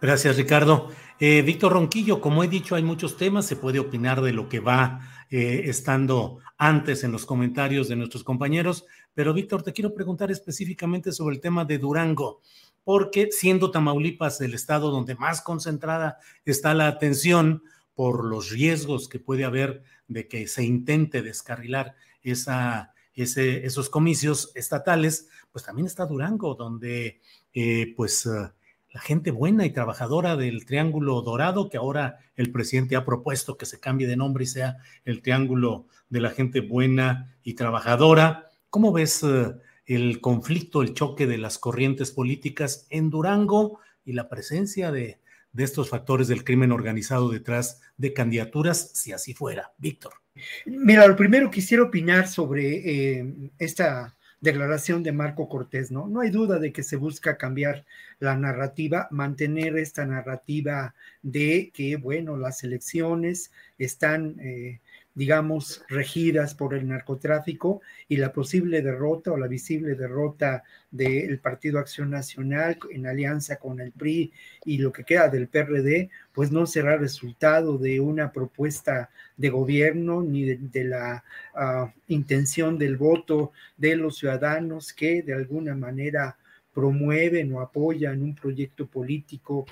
[0.00, 0.88] Gracias, Ricardo.
[1.20, 4.58] Eh, Víctor Ronquillo, como he dicho, hay muchos temas, se puede opinar de lo que
[4.58, 10.32] va eh, estando antes en los comentarios de nuestros compañeros, pero Víctor, te quiero preguntar
[10.32, 12.40] específicamente sobre el tema de Durango
[12.84, 17.62] porque siendo Tamaulipas el estado donde más concentrada está la atención
[17.94, 25.64] por los riesgos que puede haber de que se intente descarrilar esos comicios estatales, pues
[25.64, 27.20] también está Durango, donde
[27.52, 28.48] eh, pues uh,
[28.92, 33.66] la gente buena y trabajadora del Triángulo Dorado, que ahora el presidente ha propuesto que
[33.66, 38.50] se cambie de nombre y sea el Triángulo de la gente buena y trabajadora.
[38.70, 39.22] ¿Cómo ves?
[39.22, 45.18] Uh, el conflicto, el choque de las corrientes políticas en Durango y la presencia de,
[45.56, 49.72] estos factores del crimen organizado detrás de candidaturas, si así fuera.
[49.78, 50.14] Víctor.
[50.64, 56.08] Mira, lo primero quisiera opinar sobre eh, esta declaración de Marco Cortés, ¿no?
[56.08, 57.84] No hay duda de que se busca cambiar
[58.18, 64.80] la narrativa, mantener esta narrativa de que, bueno, las elecciones están eh,
[65.14, 71.78] digamos, regidas por el narcotráfico y la posible derrota o la visible derrota del Partido
[71.78, 74.32] Acción Nacional en alianza con el PRI
[74.64, 80.22] y lo que queda del PRD, pues no será resultado de una propuesta de gobierno
[80.22, 86.36] ni de, la ah, intención del voto de los ciudadanos que de alguna manera
[86.72, 89.66] promueven o apoyan un proyecto político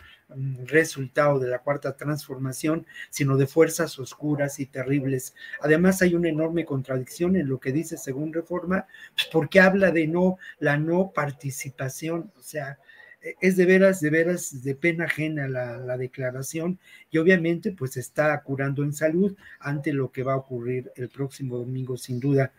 [0.66, 5.34] resultado de la cuarta transformación, sino de fuerzas oscuras y terribles.
[5.60, 10.06] Además, hay una enorme contradicción en lo que dice según reforma, pues, porque habla de
[10.06, 12.78] no la no participación, o sea,
[13.40, 16.78] es de veras, de veras, de pena ajena la, la, declaración
[17.10, 21.58] y obviamente pues está curando en salud ante lo que va a ocurrir el próximo
[21.58, 22.52] domingo sin duda.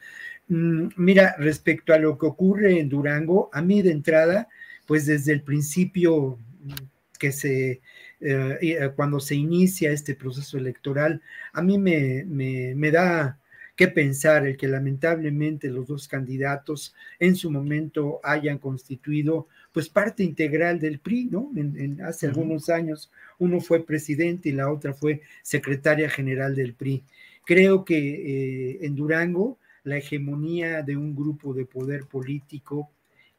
[0.52, 4.50] Mm, mira, respecto a lo que ocurre en Durango, a mí de entrada,
[4.86, 6.72] pues desde el principio mm,
[7.18, 7.82] que se,
[8.20, 11.22] eh, eh, cuando se inicia este proceso electoral,
[11.54, 13.40] a mí me, me, da
[13.78, 20.22] que pensar el que lamentablemente los dos candidatos en su momento hayan constituido pues parte
[20.24, 21.50] integral del PRI, ¿no?
[21.56, 23.10] En, hace algunos años
[23.40, 27.04] uno fue presidente y la otra fue secretaria general del PRI.
[27.46, 32.91] Creo que eh, en Durango la hegemonía de un grupo de poder político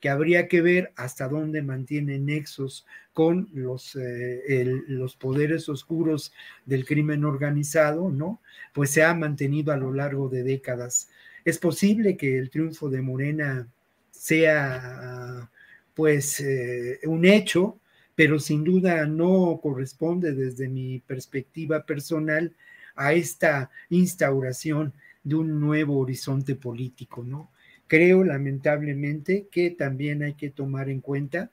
[0.03, 6.33] que habría que ver hasta dónde mantiene nexos con los, eh, los poderes oscuros
[6.67, 8.41] del crimen organizado, ¿no?
[8.75, 11.09] Pues se ha mantenido a lo largo de décadas.
[11.45, 13.69] Es posible que el triunfo de Morena
[14.11, 15.49] sea,
[15.95, 17.79] pues, eh, un hecho,
[18.17, 22.53] pero sin duda no corresponde desde mi perspectiva personal
[22.97, 27.51] a esta instauración de un nuevo horizonte político, ¿no?
[27.87, 31.51] Creo lamentablemente que también hay que tomar en cuenta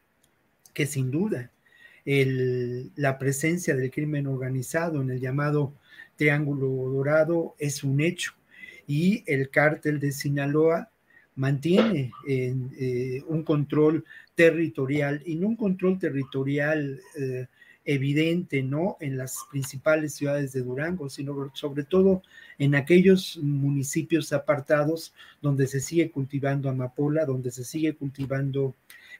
[0.73, 1.51] que sin duda
[2.05, 5.73] la presencia del crimen organizado en el llamado
[6.15, 8.33] Triángulo Dorado es un hecho
[8.87, 10.89] y el cártel de Sinaloa
[11.35, 14.03] mantiene eh, un control
[14.33, 17.47] territorial y no un control territorial eh,
[17.89, 18.97] evidente, ¿no?
[18.99, 22.21] En las principales ciudades de Durango, sino sobre todo
[22.59, 28.75] en aquellos municipios apartados donde se sigue cultivando amapola, donde se sigue cultivando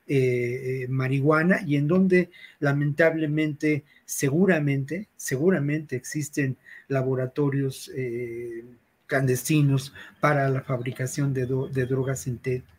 [0.06, 2.30] eh, marihuana y en donde
[2.60, 6.56] lamentablemente, seguramente, seguramente existen
[6.90, 8.66] laboratorios eh,
[9.08, 12.28] clandestinos para la fabricación de, de drogas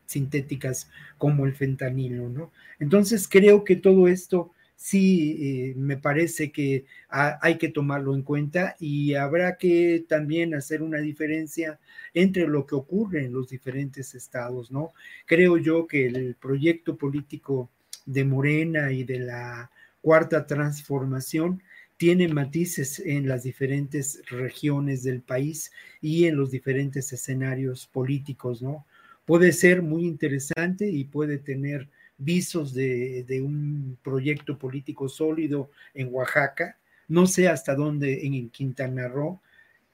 [0.07, 2.53] sintéticas como el fentanilo, ¿no?
[2.79, 5.37] Entonces creo que todo esto sí
[5.71, 10.99] eh, me parece que hay que tomarlo en cuenta y habrá que también hacer una
[10.99, 11.79] diferencia
[12.15, 14.93] entre lo que ocurre en los diferentes estados, ¿no?
[15.27, 17.69] Creo yo que el proyecto político
[18.07, 21.63] de Morena y de la cuarta transformación
[21.99, 28.87] tiene matices en las diferentes regiones del país y en los diferentes escenarios políticos, ¿no?
[29.27, 31.91] Puede ser muy interesante y puede tener
[32.21, 36.79] visos de, un proyecto político sólido en Oaxaca.
[37.09, 39.41] No sé hasta dónde en Quintana Roo.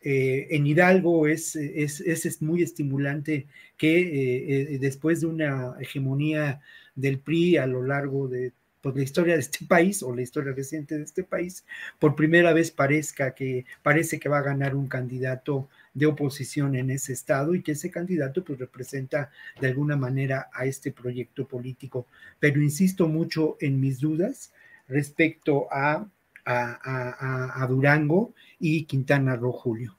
[0.03, 6.61] Eh, en Hidalgo es, es, es, muy estimulante que eh, eh, después de una hegemonía
[6.95, 10.53] del PRI a lo largo de pues, la historia de este país o la historia
[10.53, 11.65] reciente de este país,
[11.99, 16.91] por primera vez parezca que parece que va a ganar un candidato de oposición en
[16.91, 22.07] ese estado y que ese candidato pues representa de alguna manera a este proyecto político.
[22.39, 24.53] Pero insisto mucho en mis dudas
[24.89, 26.07] respecto a,
[26.45, 29.97] a, a Durango y Quintana Roo, Julio.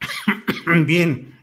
[0.86, 1.34] Bien.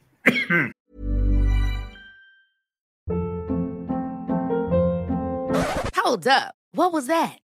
[5.96, 6.56] Hold up.
[6.72, 7.43] What was that?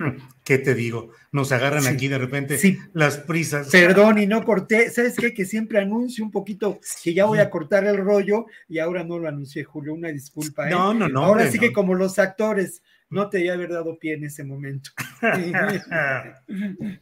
[0.44, 1.10] ¿Qué te digo?
[1.32, 2.58] Nos agarran aquí de repente
[2.92, 3.68] las prisas.
[3.70, 4.90] Perdón, y no corté.
[4.90, 5.32] ¿Sabes qué?
[5.32, 9.18] Que siempre anuncio un poquito que ya voy a cortar el rollo y ahora no
[9.18, 9.94] lo anuncié, Julio.
[9.94, 10.68] Una disculpa.
[10.68, 10.70] ¿eh?
[10.70, 11.24] No, no, no.
[11.24, 14.44] Ahora sí que como los actores, no te iba a haber dado pie en ese
[14.44, 14.90] momento.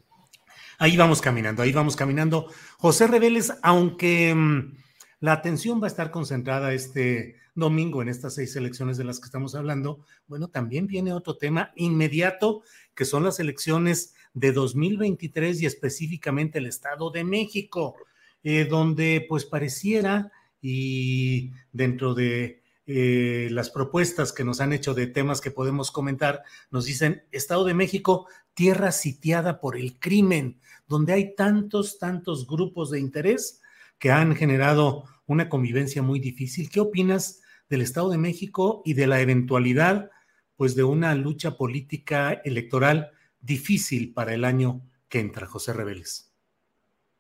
[0.79, 2.53] ahí vamos caminando, ahí vamos caminando.
[2.79, 4.75] José Reveles, aunque mm,
[5.21, 9.27] la atención va a estar concentrada este domingo en estas seis elecciones de las que
[9.27, 12.63] estamos hablando, bueno, también viene otro tema inmediato,
[12.99, 17.95] que son las elecciones de 2023 y específicamente el Estado de México,
[18.43, 25.07] eh, donde pues pareciera y dentro de eh, las propuestas que nos han hecho de
[25.07, 30.59] temas que podemos comentar, nos dicen Estado de México, tierra sitiada por el crimen,
[30.89, 33.61] donde hay tantos, tantos grupos de interés
[34.01, 36.69] que han generado una convivencia muy difícil.
[36.69, 40.11] ¿Qué opinas del Estado de México y de la eventualidad,
[40.59, 46.33] pues, de una lucha política electoral difícil para el año que entra, José Reveles.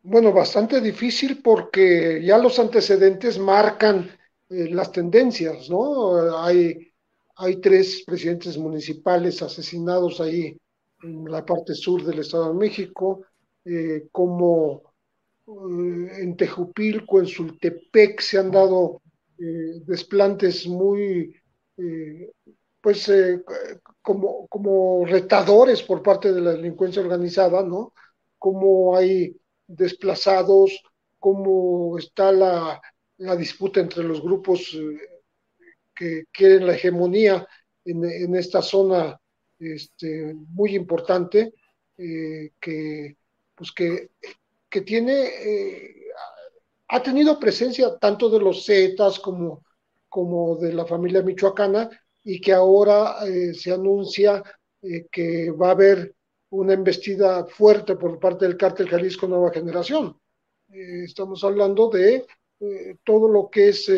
[0.02, 4.10] Bueno, bastante difícil porque ya los antecedentes marcan
[4.48, 6.36] eh, las tendencias, ¿no?
[6.42, 6.92] Hay,
[7.36, 10.58] hay tres presidentes municipales asesinados ahí
[11.04, 13.22] en la parte sur del Estado de México,
[13.64, 14.82] eh, como
[15.46, 19.00] eh, en Tejupilco, en Sultepec se han dado
[19.86, 21.32] desplantes muy,
[22.80, 23.42] pues, eh,
[24.02, 27.92] como, como retadores por parte de la delincuencia organizada, ¿no?
[28.38, 29.36] Cómo hay
[29.66, 30.82] desplazados,
[31.18, 32.80] cómo está la,
[33.18, 34.76] la disputa entre los grupos
[35.94, 37.46] que quieren la hegemonía
[37.84, 39.20] en, en esta zona
[39.58, 41.52] este, muy importante,
[41.96, 43.16] que,
[43.56, 44.10] pues que,
[44.70, 45.32] que tiene
[46.88, 49.64] ha tenido presencia tanto de los Zetas como,
[50.08, 51.90] como de la familia michoacana
[52.28, 54.42] y que ahora eh, se anuncia
[54.82, 56.14] eh, que va a haber
[56.50, 60.14] una embestida fuerte por parte del cártel Jalisco Nueva Generación.
[60.70, 62.26] Eh, estamos hablando de
[63.02, 63.90] todo lo que es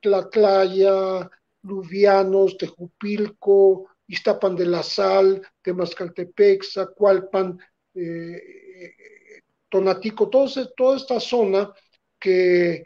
[0.00, 1.30] Tlatlaya,
[1.62, 7.58] Luvianos, Tejupilco, Iztapan de la Sal, Temascaltepec, Zacualpan,
[9.68, 11.70] Tonatico, toda esta zona
[12.18, 12.82] que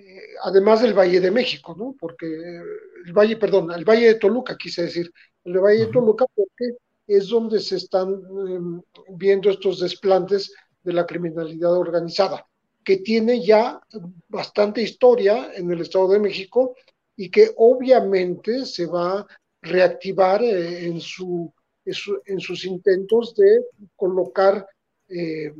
[0.00, 1.94] eh, además del Valle de México, ¿no?
[1.98, 5.12] Porque el Valle, perdón, el Valle de Toluca, quise decir,
[5.44, 6.76] el Valle de Toluca, porque
[7.06, 12.46] es donde se están em, viendo estos desplantes de la criminalidad organizada,
[12.84, 13.80] que tiene ya
[14.28, 16.74] bastante historia en el Estado de México
[17.16, 19.26] y que obviamente se va a
[19.60, 21.52] reactivar eh, en, su,
[21.84, 24.66] en, sus intentos de colocar
[25.08, 25.52] eh,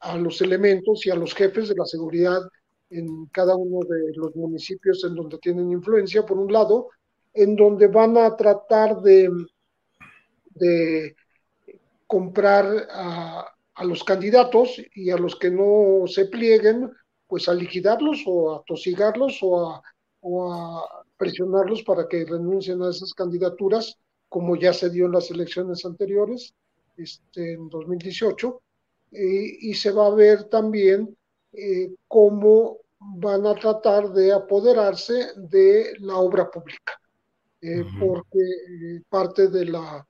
[0.00, 2.40] a los elementos y a los jefes de la seguridad
[2.92, 6.90] en cada uno de los municipios en donde tienen influencia, por un lado,
[7.32, 9.30] en donde van a tratar de,
[10.54, 11.16] de
[12.06, 13.48] comprar a,
[13.84, 16.90] los candidatos y a los que no se plieguen,
[17.26, 19.82] pues a liquidarlos o a tosigarlos o a,
[20.20, 25.30] o a presionarlos para que renuncien a esas candidaturas, como ya se dio en las
[25.30, 26.54] elecciones anteriores,
[26.96, 28.62] este, en 2018,
[29.10, 31.16] y se va a ver también
[31.52, 37.00] eh, cómo van a tratar de apoderarse de la obra pública,
[37.60, 40.06] eh, porque eh, parte de la,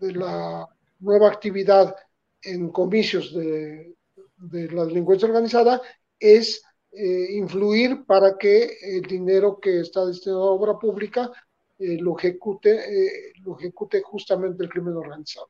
[0.00, 0.68] de la
[1.00, 1.94] nueva actividad
[2.42, 3.94] en comicios de,
[4.36, 5.80] de la delincuencia organizada
[6.18, 6.62] es
[6.94, 11.32] influir para que el dinero que está destinado a obra pública
[11.78, 15.48] lo ejecute, lo ejecute justamente el crimen organizado.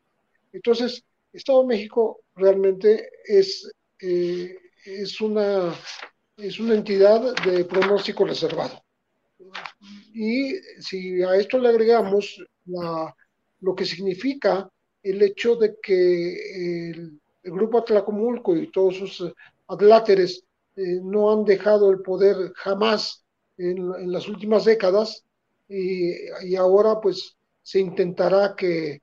[0.52, 3.70] Entonces, Estado de México realmente es,
[4.02, 5.74] eh, es, una,
[6.36, 8.82] es una entidad de pronóstico reservado.
[10.14, 14.68] Y si a esto le agregamos lo que significa
[15.02, 19.32] el hecho de que el, grupo Atlacomulco y todos sus
[19.66, 20.44] adláteres
[20.76, 23.24] eh, no han dejado el poder jamás
[23.56, 25.24] en, las últimas décadas
[25.68, 26.12] y,
[26.44, 29.02] y, ahora pues se intentará que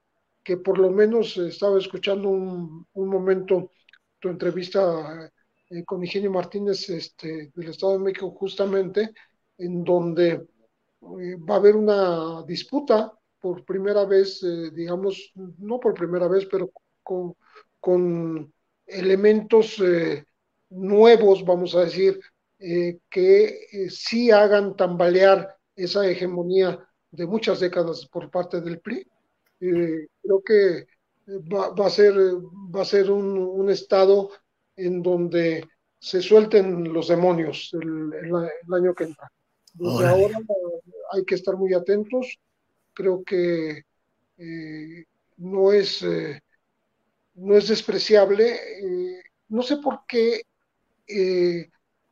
[0.50, 3.72] que por lo menos estaba escuchando un, momento
[4.20, 5.32] tu entrevista
[5.70, 9.14] eh, con Ingenio Martínez este, del Estado de México justamente,
[9.58, 15.94] en donde eh, va a haber una disputa por primera vez, eh, digamos, no por
[15.94, 16.72] primera vez, pero
[17.04, 17.36] con,
[17.80, 18.54] con
[18.86, 19.82] elementos
[20.70, 22.20] nuevos, vamos a decir,
[23.10, 29.08] que sí hagan tambalear esa hegemonía de muchas décadas por parte del PRI
[29.62, 30.88] eh, creo que
[31.52, 34.32] va, va, a ser, va a ser un, un, estado
[34.76, 35.68] en donde
[36.00, 39.32] se suelten los demonios el, el, año que entra.
[39.74, 40.40] Desde ahora
[41.12, 42.40] hay que estar muy atentos.
[42.94, 43.84] Creo que
[44.38, 45.06] eh,
[45.38, 46.42] no, es, eh,
[47.36, 48.56] no es despreciable.
[48.56, 50.42] Eh, no sé por qué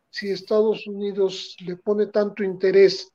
[0.10, 3.12] si Estados Unidos le pone tanto interés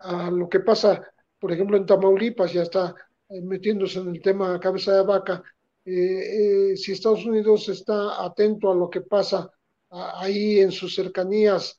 [0.00, 1.02] a lo que pasa,
[1.40, 5.42] por ejemplo, en Tamaulipas, ya está eh, metiéndose en el tema cabeza de vaca,
[5.84, 9.50] eh, eh, si Estados Unidos está atento a lo que pasa
[9.90, 11.78] ahí en sus cercanías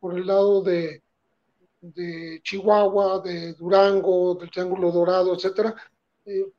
[0.00, 1.02] por el lado de,
[1.80, 5.74] de, Chihuahua, de Durango, del Triángulo Dorado, etcétera,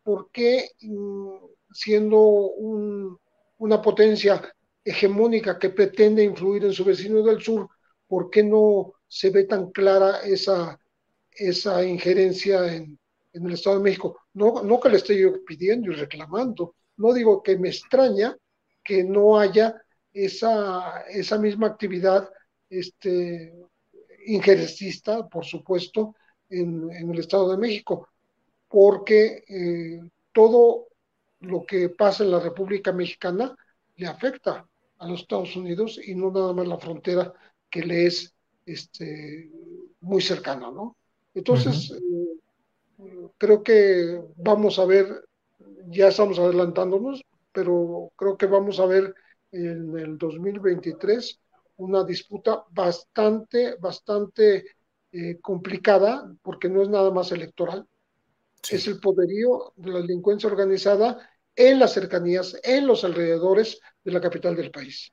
[0.02, 1.36] ¿por qué mm,
[1.74, 2.20] siendo
[3.58, 4.42] una potencia
[4.84, 7.70] hegemónica que pretende influir en su vecino del sur,
[8.08, 10.80] ¿por qué no se ve tan clara esa,
[11.32, 13.00] esa injerencia en,
[13.34, 14.20] en el Estado de México.
[14.34, 18.38] No, no que le esté yo pidiendo y reclamando, no digo que me extraña
[18.84, 19.82] que no haya
[20.14, 22.30] esa, esa misma actividad
[22.70, 23.54] este,
[24.26, 26.16] injerencista, por supuesto,
[26.50, 28.10] en, el Estado de México,
[28.68, 30.88] porque eh, todo
[31.40, 33.56] lo que pasa en la República Mexicana
[33.96, 34.68] le afecta
[35.00, 37.34] a los Estados Unidos y no nada más la frontera
[37.70, 38.34] que le es
[38.66, 39.52] este,
[40.02, 40.96] muy cercana, ¿no?
[41.34, 41.92] Entonces,
[43.38, 45.26] creo que vamos a ver,
[45.88, 49.14] ya estamos adelantándonos, pero creo que vamos a ver
[49.52, 51.40] en el 2023
[51.78, 54.66] una disputa bastante, bastante
[55.12, 57.88] eh, complicada, porque no es nada más electoral,
[58.70, 64.22] es el poderío de la delincuencia organizada en las cercanías, en los alrededores de la
[64.22, 65.12] capital del país.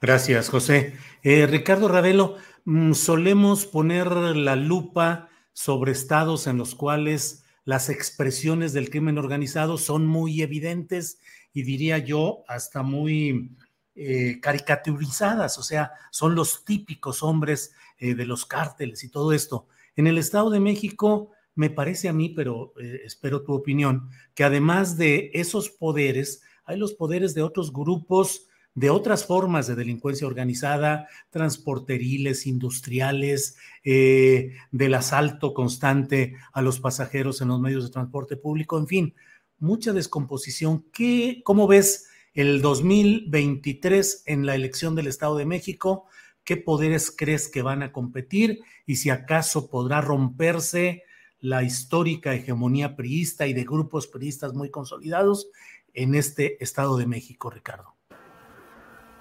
[0.00, 0.94] Gracias, José.
[1.22, 8.74] Eh, Ricardo Ravelo, mm, solemos poner la lupa sobre estados en los cuales las expresiones
[8.74, 11.20] del crimen organizado son muy evidentes
[11.54, 13.56] y diría yo hasta muy
[13.94, 19.68] eh, caricaturizadas, o sea, son los típicos hombres eh, de los cárteles y todo esto.
[19.96, 24.44] En el Estado de México, me parece a mí, pero eh, espero tu opinión, que
[24.44, 30.26] además de esos poderes, hay los poderes de otros grupos de otras formas de delincuencia
[30.26, 38.36] organizada, transporteriles, industriales, eh, del asalto constante a los pasajeros en los medios de transporte
[38.36, 39.14] público, en fin,
[39.58, 40.84] mucha descomposición.
[40.92, 46.06] ¿Qué, ¿Cómo ves el 2023 en la elección del Estado de México?
[46.42, 51.04] ¿Qué poderes crees que van a competir y si acaso podrá romperse
[51.40, 55.48] la histórica hegemonía priista y de grupos priistas muy consolidados
[55.92, 57.93] en este Estado de México, Ricardo?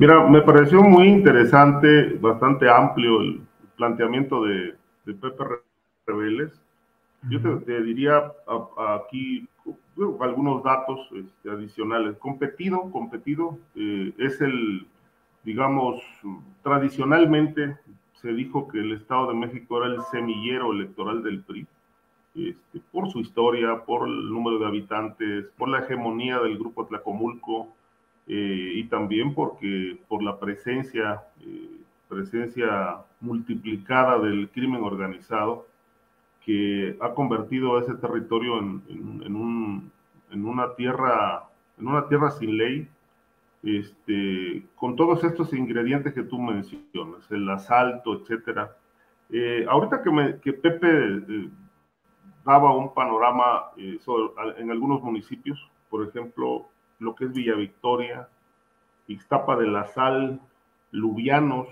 [0.03, 3.39] Mira, me pareció muy interesante, bastante amplio el
[3.77, 4.75] planteamiento de,
[5.05, 5.45] Pepe
[6.05, 6.51] Rebeles.
[7.29, 8.33] Yo te, diría
[8.97, 9.47] aquí
[10.19, 12.17] algunos datos este, adicionales.
[12.17, 14.85] Competido, competido, eh, es el,
[15.45, 16.03] digamos,
[16.63, 17.77] tradicionalmente
[18.15, 21.65] se dijo que el Estado de México era el semillero electoral del PRI.
[22.35, 27.69] este, por su historia, por el número de habitantes, por la hegemonía del grupo Tlacomulco
[28.27, 31.69] eh, y también porque por la presencia, eh,
[32.07, 35.67] presencia multiplicada del crimen organizado
[36.45, 39.91] que ha convertido a ese territorio en, un,
[40.31, 41.43] en, una tierra
[41.77, 42.87] en una tierra sin ley,
[43.63, 48.75] este, con todos estos ingredientes que tú mencionas, el asalto, etcétera.
[49.29, 51.49] Eh, ahorita que, me, que Pepe
[52.45, 53.97] daba un panorama eh,
[54.57, 55.59] en algunos municipios,
[55.89, 56.67] por ejemplo,
[57.03, 58.27] lo que es Villa Victoria,
[59.07, 60.39] Ixtapa de la Sal,
[60.91, 61.67] Lubianos,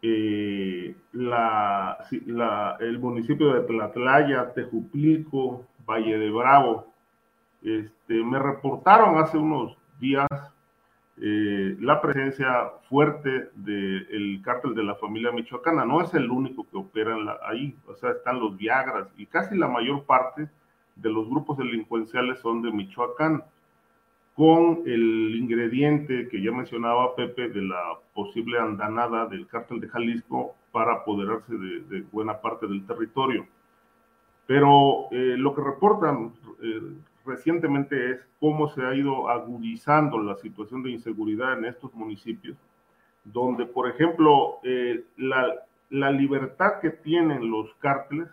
[0.00, 6.86] eh, el municipio de Tlatlaya, Tejupilco, Valle de Bravo.
[7.62, 10.28] Este, me reportaron hace unos días
[11.20, 15.84] eh, la presencia fuerte del cártel de la familia michoacana.
[15.84, 19.68] No es el único que opera ahí, o sea, están los Viagras y casi la
[19.68, 20.48] mayor parte
[20.98, 23.44] de los grupos delincuenciales son de Michoacán,
[24.38, 30.54] con el ingrediente que ya mencionaba Pepe de la posible andanada del cártel de Jalisco
[30.70, 33.48] para apoderarse de, buena parte del territorio.
[34.46, 36.80] Pero eh, lo que reportan eh,
[37.26, 42.56] recientemente es cómo se ha ido agudizando la situación de inseguridad en estos municipios,
[43.24, 48.28] donde, por ejemplo, eh, la, libertad que tienen los cárteles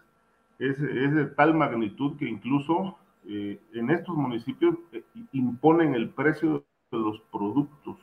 [0.59, 2.95] es, es de tal magnitud que incluso
[3.27, 7.97] eh, en estos municipios eh, imponen el precio de los productos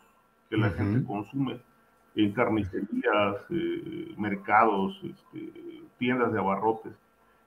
[0.50, 1.60] que la gente consume
[2.14, 3.36] en carnicerías,
[4.18, 5.50] mercados, este,
[5.98, 6.92] tiendas de abarrotes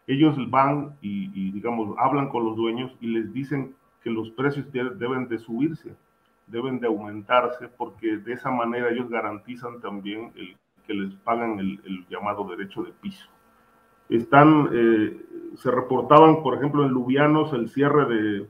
[0.08, 5.28] ellos van y, digamos, hablan con los dueños y les dicen que los precios deben
[5.28, 5.96] de subirse,
[6.48, 10.56] deben de aumentarse, porque de esa manera ellos garantizan también el,
[10.86, 13.28] que les pagan el, llamado derecho de piso.
[14.10, 15.20] Están, eh,
[15.58, 18.48] se reportaban, por ejemplo, en Lubianos el cierre de,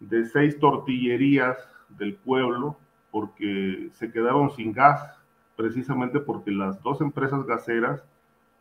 [0.00, 1.56] de seis tortillerías
[1.88, 2.76] del pueblo
[3.10, 5.18] porque se quedaron sin gas,
[5.56, 8.04] precisamente porque las dos empresas gaseras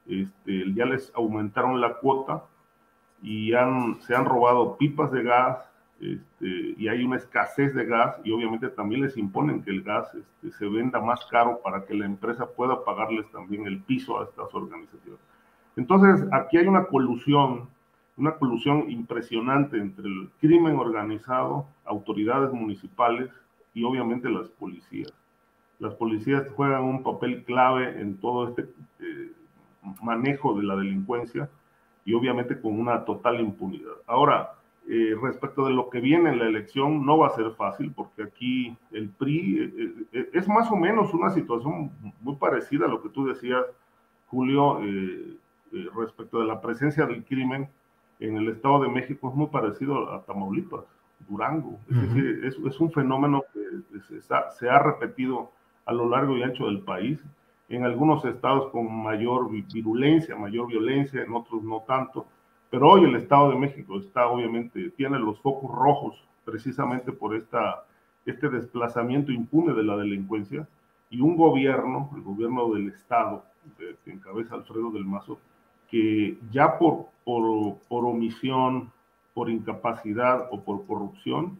[0.08, 2.44] este, ya les aumentaron la cuota
[3.22, 5.70] y han, se han robado pipas de gas
[6.00, 10.14] este, y hay una escasez de gas y obviamente también les imponen que el gas
[10.14, 14.24] este, se venda más caro para que la empresa pueda pagarles también el piso a
[14.24, 15.20] estas organizaciones.
[15.76, 17.70] Entonces, aquí hay una colusión,
[18.18, 23.30] una colusión impresionante entre el crimen organizado, autoridades municipales
[23.74, 25.14] y obviamente las policías.
[25.80, 28.64] Las policías juegan un papel clave en todo este
[29.00, 29.32] eh,
[30.02, 31.50] manejo de la delincuencia
[32.04, 33.94] y obviamente con una total impunidad.
[34.08, 34.58] Ahora,
[34.90, 38.24] eh, respecto de lo que viene en la elección, no va a ser fácil porque
[38.24, 41.92] aquí el PRI eh, eh, es más o menos una situación
[42.22, 43.66] muy parecida a lo que tú decías,
[44.28, 44.80] Julio,
[45.94, 47.70] respecto de la presencia del crimen
[48.20, 50.86] en el Estado de México, es muy parecido a Tamaulipas,
[51.28, 51.80] Durango.
[51.90, 55.52] Es decir, es, un fenómeno que se, se ha repetido
[55.86, 57.24] a lo largo y ancho del país
[57.70, 62.26] en algunos estados con mayor virulencia, mayor violencia, en otros no tanto.
[62.70, 67.84] Pero hoy el Estado de México está obviamente, tiene los focos rojos precisamente por esta,
[68.26, 70.68] este desplazamiento impune de la delincuencia
[71.10, 73.44] y un gobierno, el gobierno del Estado,
[73.78, 75.40] que encabeza Alfredo del Mazo,
[75.90, 78.92] que ya por, por, por omisión,
[79.34, 81.60] por incapacidad o por corrupción,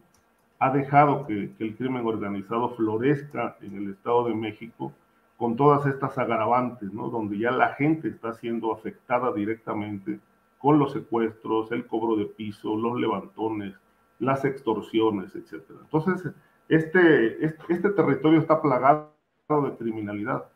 [0.58, 4.92] ha dejado que, el crimen organizado florezca en el Estado de México
[5.36, 7.08] con todas estas agravantes, ¿no?
[7.10, 10.18] Donde ya la gente está siendo afectada directamente
[10.58, 13.74] con los secuestros, el cobro de piso, los levantones,
[14.18, 15.78] las extorsiones, etcétera.
[15.82, 16.32] Entonces,
[16.68, 19.12] este, este, territorio está plagado
[19.48, 20.46] de criminalidad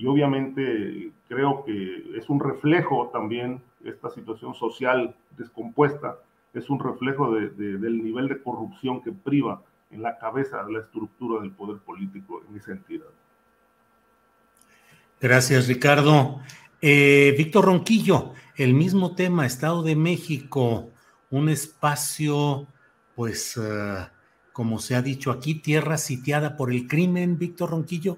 [0.00, 6.16] y obviamente creo que es un reflejo también, esta situación social descompuesta,
[6.54, 11.42] es un reflejo del nivel de corrupción que priva en la cabeza de la estructura
[11.42, 13.10] del poder político en esa entidad.
[15.20, 16.40] Gracias, Ricardo.
[16.80, 20.88] Eh, Víctor Ronquillo, el mismo tema, Estado de México,
[21.28, 22.66] un espacio,
[23.14, 24.08] pues, eh,
[24.54, 28.16] como se ha dicho aquí, tierra sitiada por el crimen, Víctor Ronquillo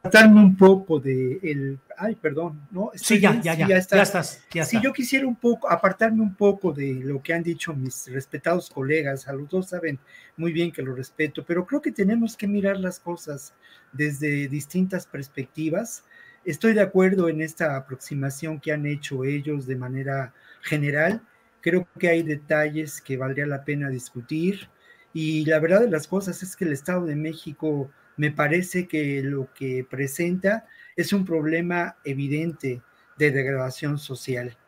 [0.00, 2.90] apartarme un poco de el, ay, perdón, ¿no?
[2.94, 4.40] sí, ya, ya, ya, ya, estás.
[4.52, 8.10] Ya si yo quisiera un poco, apartarme un poco de lo que han dicho mis
[8.12, 9.98] respetados colegas, a los dos saben
[10.36, 13.54] muy bien que lo respeto, pero creo que tenemos que mirar las cosas
[13.92, 16.04] desde distintas perspectivas.
[16.44, 20.32] Estoy de acuerdo en esta aproximación que han hecho ellos de manera
[20.62, 21.20] general.
[21.60, 24.68] Creo que hay detalles que valdría la pena discutir.
[25.12, 29.22] Y la verdad de las cosas es que el Estado de México me parece que
[29.22, 30.66] lo que presenta
[30.96, 32.82] es un problema evidente
[33.18, 34.58] de degradación social.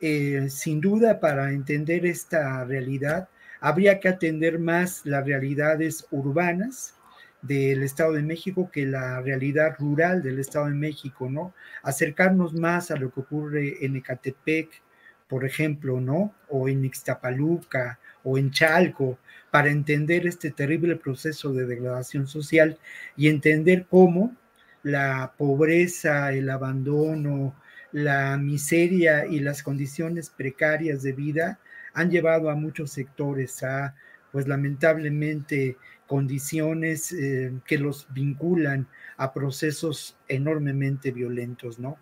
[0.00, 3.28] eh, sin duda para entender esta realidad
[3.60, 6.94] habría que atender más las realidades urbanas
[7.42, 11.54] del Estado de México que la realidad rural del Estado de México, ¿no?
[11.82, 14.82] Acercarnos más a lo que ocurre en Ecatepec,
[15.28, 16.34] por ejemplo, ¿no?
[16.48, 19.18] O en Ixtapaluca o en Chalco,
[19.50, 22.76] para entender este terrible proceso de degradación social
[23.16, 24.34] y entender cómo
[24.82, 27.54] la pobreza, el abandono,
[27.92, 31.60] la miseria y las condiciones precarias de vida
[31.92, 33.94] han llevado a muchos sectores a,
[34.32, 35.76] pues lamentablemente,
[36.08, 41.96] condiciones eh, que los vinculan a procesos enormemente violentos, ¿no?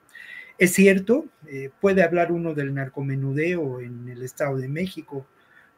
[0.59, 5.27] Es cierto, eh, puede hablar uno del narcomenudeo en el Estado de México,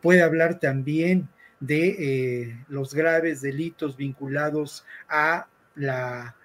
[0.05, 1.31] puede hablar también
[1.61, 6.37] de eh, los graves delitos vinculados a la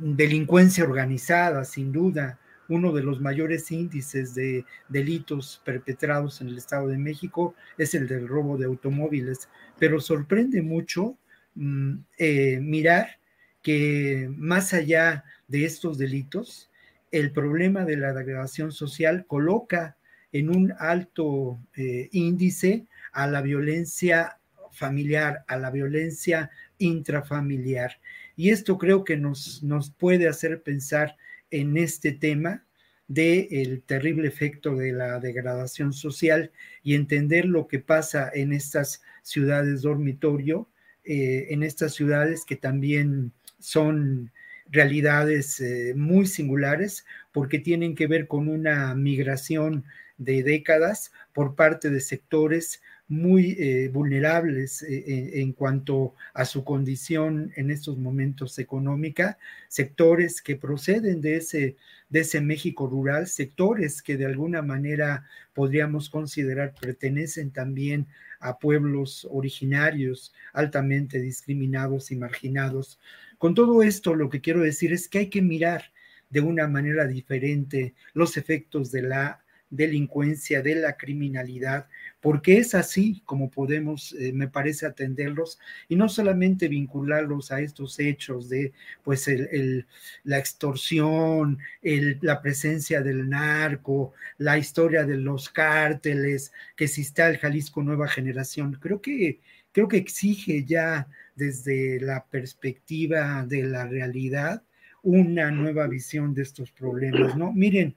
[0.00, 2.38] delincuencia organizada, sin duda,
[2.70, 8.06] uno de los mayores índices de delitos perpetrados en el Estado de México es el
[8.06, 9.48] del robo de automóviles,
[9.78, 11.16] pero sorprende mucho
[11.56, 13.18] mm, eh, mirar
[13.60, 16.70] que más allá de estos delitos,
[17.10, 19.96] el problema de la degradación social coloca
[20.32, 24.38] en un alto eh, índice a la violencia
[24.70, 28.00] familiar, a la violencia intrafamiliar.
[28.36, 31.16] Y esto creo que nos, nos puede hacer pensar
[31.50, 32.64] en este tema
[33.08, 36.52] del terrible efecto de la degradación social
[36.84, 40.68] y entender lo que pasa en estas ciudades dormitorio,
[41.04, 44.30] eh, en estas ciudades que también son
[44.70, 49.84] realidades eh, muy singulares porque tienen que ver con una migración
[50.20, 57.50] de décadas por parte de sectores muy eh, vulnerables eh, en cuanto a su condición
[57.56, 61.76] en estos momentos económica, sectores que proceden de ese,
[62.08, 68.06] de ese México rural, sectores que de alguna manera podríamos considerar pertenecen también
[68.38, 73.00] a pueblos originarios altamente discriminados y marginados.
[73.38, 75.84] Con todo esto, lo que quiero decir es que hay que mirar
[76.28, 81.86] de una manera diferente los efectos de la delincuencia, de la criminalidad,
[82.20, 85.58] porque es así como podemos, eh, me parece, atenderlos
[85.88, 89.86] y no solamente vincularlos a estos hechos de, pues, el,
[90.24, 97.28] la extorsión, el, la presencia del narco, la historia de los cárteles, que si está
[97.28, 98.76] el Jalisco Nueva Generación.
[98.80, 99.40] Creo que,
[99.72, 104.62] creo que exige ya desde la perspectiva de la realidad
[105.02, 107.52] una nueva visión de estos problemas, ¿no?
[107.52, 107.94] Miren,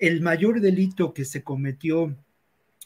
[0.00, 2.16] el mayor delito que se cometió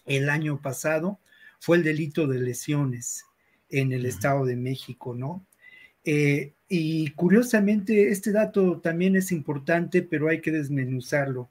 [0.05, 1.21] el año pasado
[1.61, 3.25] fue el delito de lesiones
[3.71, 5.47] en el Estado de México, ¿no?
[6.05, 11.49] Eh, y curiosamente, este dato también es importante, pero hay que desmenuzarlo.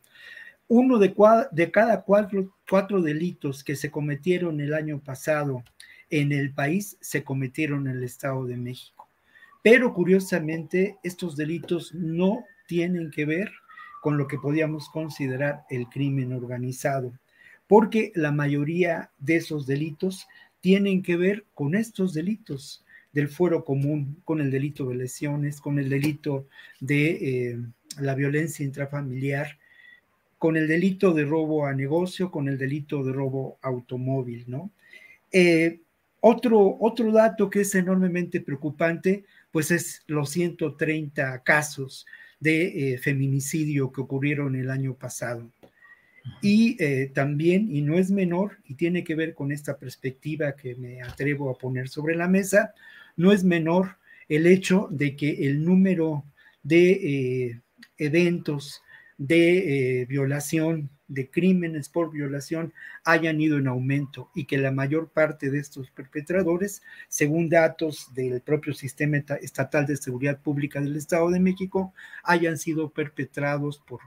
[0.67, 1.15] Uno de,
[1.51, 5.63] de cada cuatro, cuatro delitos que se cometieron el año pasado
[6.09, 9.07] en el país se cometieron en el Estado de México.
[9.61, 13.51] Pero curiosamente, estos delitos no tienen que ver
[14.03, 17.17] con lo que podíamos considerar el crimen organizado,
[17.67, 20.27] porque la mayoría de esos delitos
[20.59, 22.83] tienen que ver con estos delitos
[23.13, 26.47] del fuero común, con el delito de lesiones, con el delito
[26.81, 27.57] de eh,
[28.01, 29.57] la violencia intrafamiliar,
[30.37, 34.69] con el delito de robo a negocio, con el delito de robo automóvil, ¿no?
[35.31, 35.79] Eh,
[36.19, 42.05] otro, otro dato que es enormemente preocupante, pues es los 130 casos
[42.43, 45.49] de eh, feminicidio que ocurrieron el año pasado.
[46.41, 50.75] Y eh, también, y no es menor, y tiene que ver con esta perspectiva que
[50.75, 52.73] me atrevo a poner sobre la mesa,
[53.15, 56.25] no es menor el hecho de que el número
[56.63, 57.61] de eh,
[57.97, 58.81] eventos
[59.27, 62.73] de violación de crímenes por violación
[63.05, 68.41] hayan ido en aumento y que la mayor parte de estos perpetradores, según datos del
[68.41, 71.93] propio Sistema Estatal de Seguridad Pública del Estado de México,
[72.23, 74.01] hayan sido perpetrados por,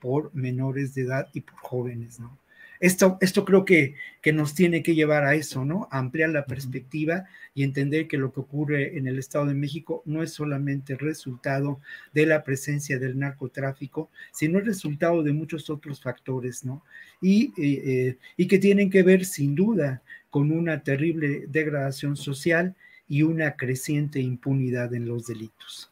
[0.00, 2.36] por menores de edad y por jóvenes, ¿no?
[2.80, 5.88] Esto, esto creo que, que, nos tiene que llevar a eso, ¿no?
[5.90, 7.24] A ampliar la perspectiva
[7.54, 11.80] y entender que lo que ocurre en el Estado de México no es solamente resultado
[12.12, 16.84] de la presencia del narcotráfico, sino el resultado de muchos otros factores, ¿no?
[17.20, 22.74] Y, eh, eh, y que tienen que ver sin duda con una terrible degradación social
[23.08, 25.90] y una creciente impunidad en los delitos.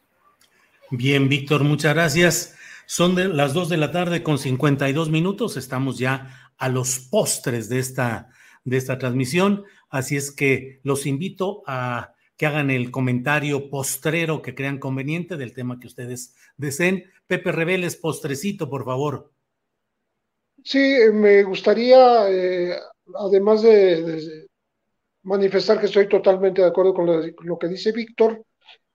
[0.91, 2.55] Bien, Víctor, muchas gracias.
[2.85, 5.57] Son de las dos de la tarde con 52 minutos.
[5.57, 8.29] Estamos ya a los postres de esta,
[8.63, 9.63] de esta transmisión.
[9.89, 15.53] Así es que los invito a que hagan el comentario postrero que crean conveniente del
[15.53, 17.05] tema que ustedes deseen.
[17.27, 19.31] Pepe Reveles, postrecito, por favor.
[20.63, 22.75] Sí, me gustaría, eh,
[23.15, 24.47] además de,
[25.23, 28.43] manifestar que estoy totalmente de acuerdo con lo, que dice Víctor,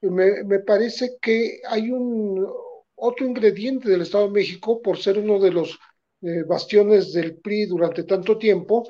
[0.03, 2.47] me, me, parece que hay un
[2.97, 5.79] otro ingrediente del Estado de México, por ser uno de los
[6.23, 8.87] eh, bastiones del PRI durante tanto tiempo,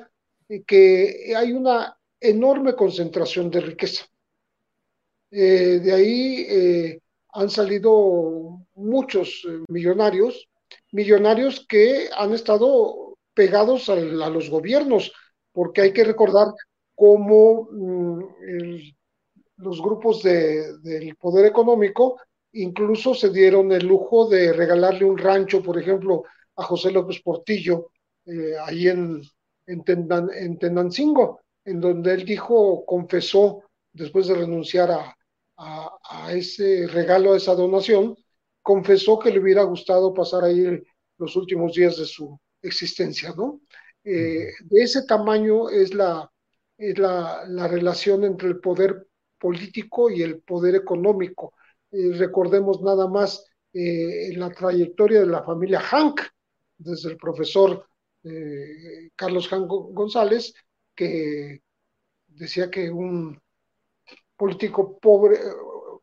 [0.49, 4.05] eh, que hay una enorme concentración de riqueza.
[5.31, 6.99] Eh, de ahí
[7.33, 10.49] han salido muchos millonarios,
[10.91, 15.13] millonarios que han estado pegados a, los gobiernos,
[15.53, 16.47] porque hay que recordar
[16.93, 18.23] cómo mm,
[19.55, 22.19] los grupos del poder económico
[22.51, 26.25] incluso se dieron el lujo de regalarle un rancho, por ejemplo,
[26.61, 27.91] a José López Portillo,
[28.25, 29.21] eh, ahí en,
[29.67, 35.15] en, en, Tenancingo, en donde él dijo, confesó, después de renunciar a,
[35.57, 38.15] a, ese regalo, a esa donación,
[38.61, 40.81] confesó que le hubiera gustado pasar ahí
[41.17, 43.61] los últimos días de su existencia, ¿no?
[44.03, 46.31] Eh, de ese tamaño es la,
[46.77, 49.07] es la, la relación entre el poder
[49.37, 51.53] político y el poder económico
[51.91, 56.21] recordemos nada más eh, la trayectoria de la familia Hank,
[56.83, 57.85] desde el profesor
[58.23, 60.53] eh, Carlos Hank González,
[60.95, 61.61] que
[62.27, 63.39] decía que un
[64.35, 65.39] político pobre,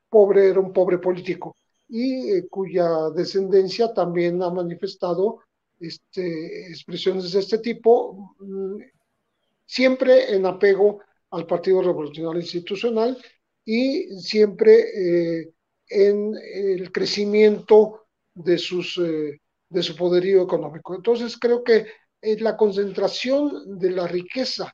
[0.09, 1.57] pobre era un pobre político,
[1.89, 5.41] y eh, cuya descendencia también ha manifestado
[5.81, 8.77] este, expresiones de este tipo, mm,
[9.65, 11.01] siempre en apego
[11.31, 13.19] al Partido Revolucionario Institucional
[13.65, 15.53] y siempre
[15.91, 20.95] en el crecimiento de, sus, eh, de su poderío económico.
[20.95, 21.87] Entonces creo que
[22.21, 24.73] eh, la concentración de la riqueza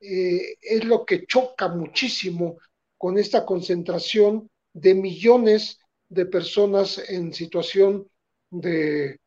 [0.00, 2.58] eh, es lo que choca muchísimo
[2.98, 5.78] con esta concentración de millones
[6.08, 8.08] de personas en situación
[8.50, 9.20] de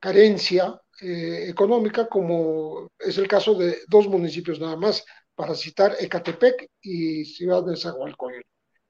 [0.00, 5.04] carencia económica, como es el caso de dos municipios nada más,
[5.38, 8.42] para citar Ecatepec y Ciudad de Zagualcoyot.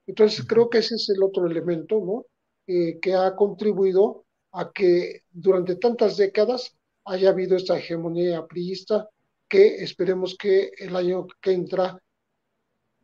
[0.07, 2.25] Entonces, creo que ese es el otro elemento, ¿no?
[2.65, 6.75] Eh, que ha contribuido a que durante tantas décadas
[7.05, 9.09] haya habido esta hegemonía priista
[9.47, 12.01] que esperemos que el año que entra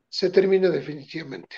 [0.09, 1.57] se termine definitivamente.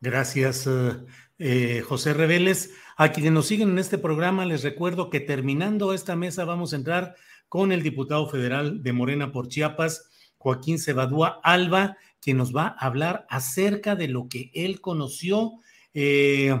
[0.00, 0.96] Gracias, eh,
[1.38, 2.74] eh, José Reveles.
[2.96, 6.76] A quienes nos siguen en este programa, les recuerdo que terminando esta mesa vamos a
[6.76, 7.14] entrar
[7.48, 12.86] con el diputado federal de Morena por Chiapas, Joaquín Cebadúa Alba, quien nos va a
[12.86, 15.52] hablar acerca de lo que él conoció
[15.94, 16.58] eh,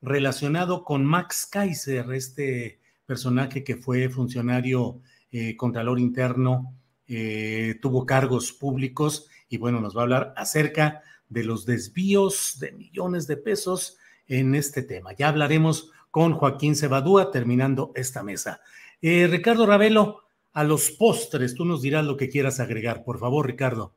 [0.00, 6.74] relacionado con Max Kaiser, este personaje que fue funcionario eh, contralor interno,
[7.06, 12.72] eh, tuvo cargos públicos y bueno, nos va a hablar acerca de los desvíos de
[12.72, 15.12] millones de pesos en este tema.
[15.14, 18.60] Ya hablaremos con Joaquín Cebadúa terminando esta mesa.
[19.00, 20.22] Ricardo Ravelo,
[20.52, 23.04] a los postres, tú nos dirás lo que quieras agregar.
[23.04, 23.92] Por favor, Ricardo.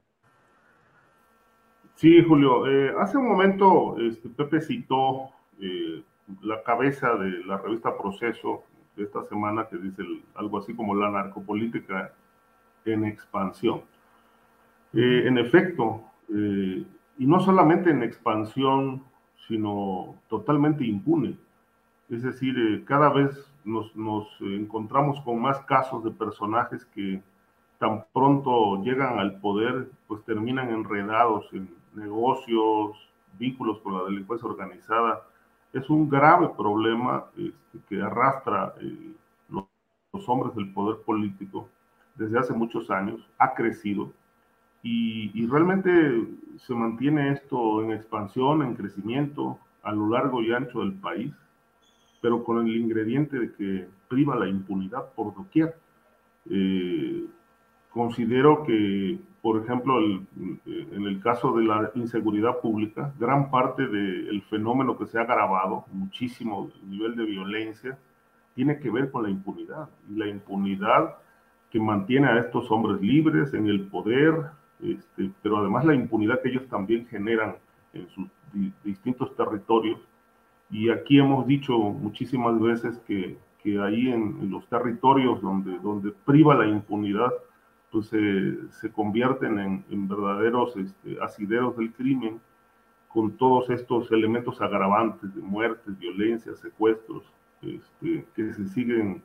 [1.95, 2.67] Sí, Julio.
[2.67, 5.29] Eh, hace un momento este, Pepe citó
[5.61, 6.03] eh,
[6.41, 8.63] la cabeza de la revista Proceso
[8.95, 10.03] de esta semana que dice
[10.35, 12.13] algo así como la narcopolítica
[12.85, 13.81] en expansión.
[14.93, 19.03] Eh, en efecto, y no solamente en expansión,
[19.47, 21.37] sino totalmente impune.
[22.09, 27.21] Es decir, cada vez nos, nos encontramos con más casos de personajes que
[27.81, 33.09] tan pronto llegan al poder, pues terminan enredados en negocios,
[33.39, 35.23] vínculos con la delincuencia organizada,
[35.73, 39.13] es un grave problema este, que arrastra eh,
[39.49, 39.65] los,
[40.27, 41.69] hombres del poder político
[42.15, 44.11] desde hace muchos años, ha crecido
[44.83, 50.93] y, realmente se mantiene esto en expansión, en crecimiento a lo largo y ancho del
[50.93, 51.33] país,
[52.21, 55.75] pero con el ingrediente de que priva la impunidad por doquier.
[56.49, 57.25] Eh,
[57.91, 64.97] considero que por ejemplo, en el caso de la inseguridad pública, gran parte del fenómeno
[64.97, 67.97] que se ha agravado, muchísimo nivel de violencia,
[68.53, 69.89] tiene que ver con la impunidad.
[70.09, 71.15] Y la impunidad
[71.71, 74.35] que mantiene a estos hombres libres en el poder,
[74.79, 77.55] este, pero además la impunidad que ellos también generan
[77.93, 78.27] en sus
[78.83, 79.99] distintos territorios.
[80.69, 86.11] Y aquí hemos dicho muchísimas veces que, que ahí en, en, los territorios donde, donde
[86.25, 87.31] priva la impunidad,
[87.91, 92.39] pues se convierten en, verdaderos este, asideros del crimen
[93.09, 97.23] con todos estos elementos agravantes de muertes, violencia, secuestros,
[97.61, 99.21] este, que se siguen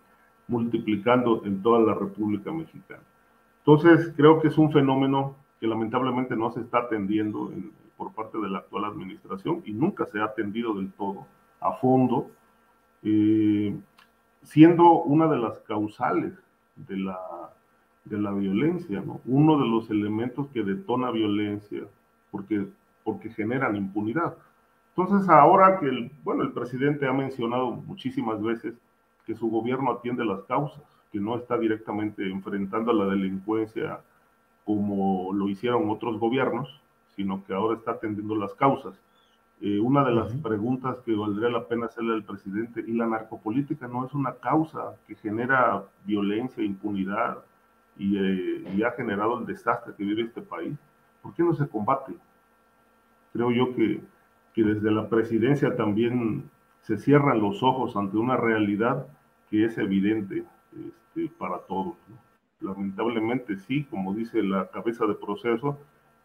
[0.49, 3.03] multiplicando en toda la República Mexicana.
[3.59, 7.53] Entonces, creo que es un fenómeno que lamentablemente no se está atendiendo
[7.97, 11.27] por parte de la actual administración y nunca se ha atendido del todo
[11.61, 12.31] a fondo,
[13.03, 13.75] eh,
[14.43, 16.35] siendo una de las causales
[16.77, 17.19] de la,
[18.07, 19.21] de la violencia, ¿no?
[19.27, 21.83] Uno de los elementos que detona violencia,
[22.31, 22.67] porque,
[23.05, 24.35] porque generan impunidad.
[24.97, 28.75] Entonces, ahora que el, bueno, el presidente ha mencionado muchísimas veces
[29.27, 30.83] que su gobierno atiende las causas,
[31.13, 34.01] que no está directamente enfrentando a la delincuencia
[34.65, 36.81] como lo hicieron otros gobiernos,
[37.15, 38.95] sino que ahora está atendiendo las causas.
[39.61, 43.89] Eh, una de las preguntas que valdría la pena hacerle al presidente, ¿y la narcopolítica
[43.89, 47.39] no es una causa que genera violencia, impunidad
[47.99, 50.77] y, eh, y ha generado el desastre que vive este país?
[51.23, 52.13] ¿Por qué no se combate?
[53.33, 54.01] Creo yo que,
[54.55, 56.49] que desde la presidencia también
[56.83, 59.07] se cierran los ojos ante una realidad
[59.51, 61.95] que es evidente este, para todos.
[62.61, 65.79] Lamentablemente sí, como dice la cabeza de proceso,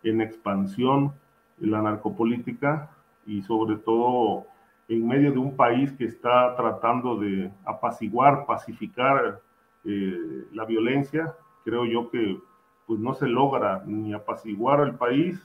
[0.04, 1.14] en expansión
[1.60, 2.90] la narcopolítica
[3.26, 4.46] y sobre todo
[4.88, 9.42] en medio de un país que está tratando de apaciguar, pacificar
[9.86, 11.34] eh, la violencia,
[11.64, 12.40] creo yo que
[12.86, 15.40] pues no se logra ni apaciguar al país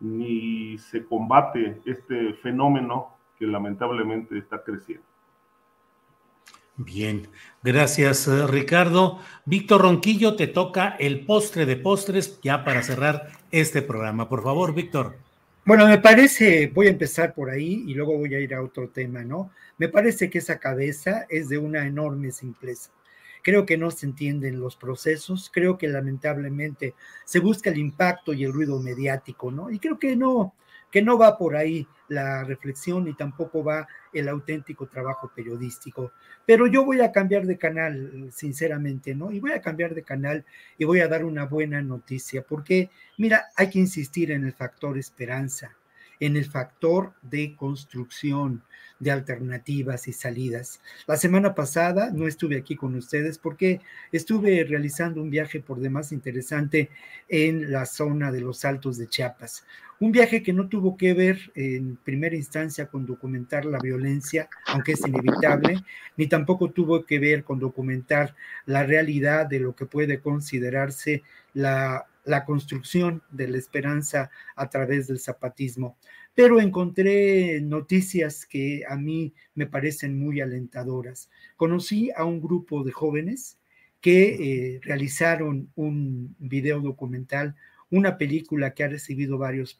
[0.00, 5.06] ni se combate este fenómeno que lamentablemente está creciendo.
[6.76, 7.28] Bien,
[7.62, 9.20] gracias eh, Ricardo.
[9.44, 14.28] Víctor Ronquillo, te toca el postre de postres ya para cerrar este programa.
[14.28, 15.16] Por favor, Víctor.
[15.64, 18.88] Bueno, me parece, voy a empezar por ahí y luego voy a ir a otro
[18.88, 19.52] tema, ¿no?
[19.78, 22.90] Me parece que esa cabeza es de una enorme simpleza.
[23.42, 28.44] Creo que no se entienden los procesos, creo que lamentablemente se busca el impacto y
[28.44, 29.70] el ruido mediático, ¿no?
[29.70, 30.54] Y creo que no,
[30.92, 36.12] que no va por ahí la reflexión ni tampoco va el auténtico trabajo periodístico.
[36.44, 39.32] Pero yo voy a cambiar de canal, sinceramente, ¿no?
[39.32, 40.44] Y voy a cambiar de canal
[40.76, 44.98] y voy a dar una buena noticia, porque, mira, hay que insistir en el factor
[44.98, 45.74] esperanza,
[46.22, 48.62] en el factor de construcción,
[49.00, 50.80] de alternativas y salidas.
[51.08, 53.80] La semana pasada no estuve aquí con ustedes porque
[54.12, 56.90] estuve realizando un viaje por demás interesante
[57.28, 59.64] en la zona de los Altos de Chiapas.
[59.98, 64.92] Un viaje que no tuvo que ver en primera instancia con documentar la violencia, aunque
[64.92, 65.82] es inevitable,
[66.16, 72.06] ni tampoco tuvo que ver con documentar la realidad de lo que puede considerarse la,
[72.24, 75.96] la construcción de la esperanza a través del zapatismo
[76.34, 81.30] pero encontré noticias que a mí me parecen muy alentadoras.
[81.56, 83.58] Conocí a un grupo de jóvenes
[84.00, 87.54] que eh, realizaron un video documental,
[87.92, 89.76] una película que ha recibido varios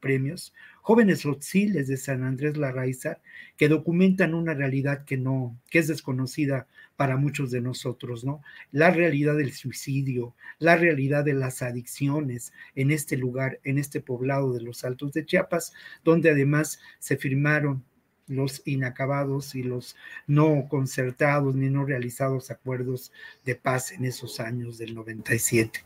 [0.00, 3.18] premios, jóvenes rotziles de San Andrés Larraiza,
[3.56, 8.40] que documentan una realidad que no, que es desconocida para muchos de nosotros, ¿no?
[8.70, 14.52] La realidad del suicidio, la realidad de las adicciones en este lugar, en este poblado
[14.52, 15.72] de los Altos de Chiapas,
[16.04, 17.84] donde además se firmaron
[18.28, 19.96] los inacabados y los
[20.28, 23.12] no concertados ni no realizados acuerdos
[23.44, 25.80] de paz en esos años del 97.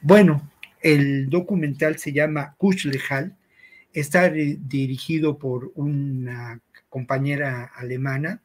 [0.00, 0.48] Bueno,
[0.84, 3.34] el documental se llama Kush Lejal,
[3.94, 6.60] está dirigido por una
[6.90, 8.42] compañera alemana,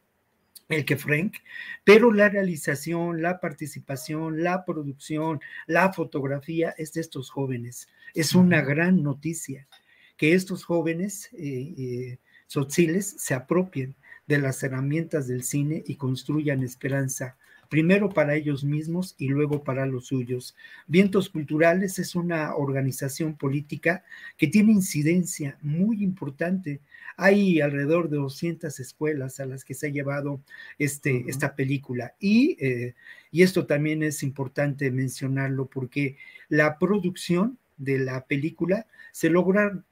[0.70, 1.36] el que Frank,
[1.84, 7.90] pero la realización, la participación, la producción, la fotografía es de estos jóvenes.
[8.14, 9.68] Es una gran noticia
[10.16, 13.96] que estos jóvenes eh, eh se apropien
[14.28, 17.38] de las herramientas del cine y construyan esperanza
[17.70, 20.55] primero para ellos mismos y luego para los suyos.
[20.88, 24.03] Vientos Culturales es una organización política
[24.38, 26.82] que tiene incidencia muy importante.
[27.15, 30.41] Hay alrededor de 200 escuelas a las que se ha llevado
[30.80, 32.95] este, esta película y, eh,
[33.32, 36.17] y esto también es importante mencionarlo porque
[36.49, 39.32] la producción de la película se,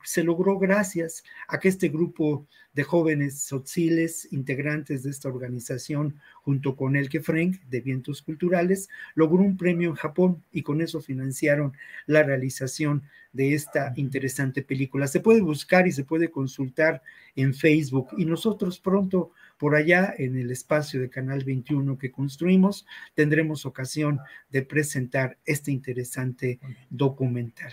[0.04, 6.76] se logró gracias a que este grupo de jóvenes sociles, integrantes de esta organización, junto
[6.76, 11.74] con Elke Frank de Vientos Culturales, logró un premio en Japón y con eso financiaron
[12.06, 13.02] la realización
[13.34, 15.08] de esta interesante película.
[15.08, 17.02] Se puede buscar y se puede consultar
[17.36, 22.86] en Facebook y nosotros pronto por allá en el espacio de Canal 21 que construimos
[23.16, 27.72] tendremos ocasión de presentar este interesante documental.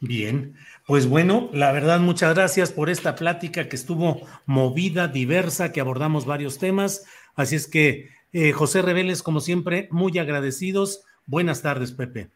[0.00, 0.54] Bien,
[0.86, 6.24] pues bueno, la verdad, muchas gracias por esta plática que estuvo movida, diversa, que abordamos
[6.24, 7.04] varios temas.
[7.34, 11.04] Así es que, eh, José Reveles, como siempre, muy agradecidos.
[11.26, 12.30] Buenas tardes, Pepe.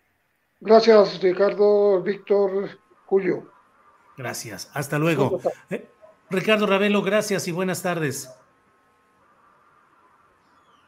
[0.60, 3.52] Gracias, Ricardo, Víctor, Julio.
[4.16, 5.40] Gracias, hasta luego.
[5.70, 5.86] Eh,
[6.30, 8.28] Ricardo Ravelo, gracias y buenas tardes.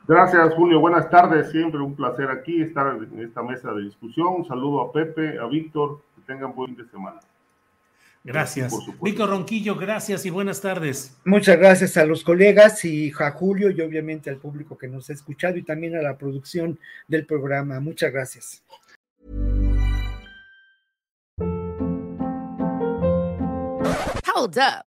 [0.07, 0.81] Gracias, Julio.
[0.81, 1.51] Buenas tardes.
[1.51, 4.29] Siempre un placer aquí estar en esta mesa de discusión.
[4.29, 7.21] Un saludo a Pepe, a Víctor tengan buen fin de semana.
[8.23, 8.73] Gracias.
[9.03, 11.15] Víctor Ronquillo, gracias y buenas tardes.
[11.27, 15.13] Muchas gracias a los colegas y a Julio y obviamente al público que nos ha
[15.13, 17.81] escuchado y también a la producción del programa.
[17.81, 18.65] Muchas gracias.
[24.35, 24.94] Hold up.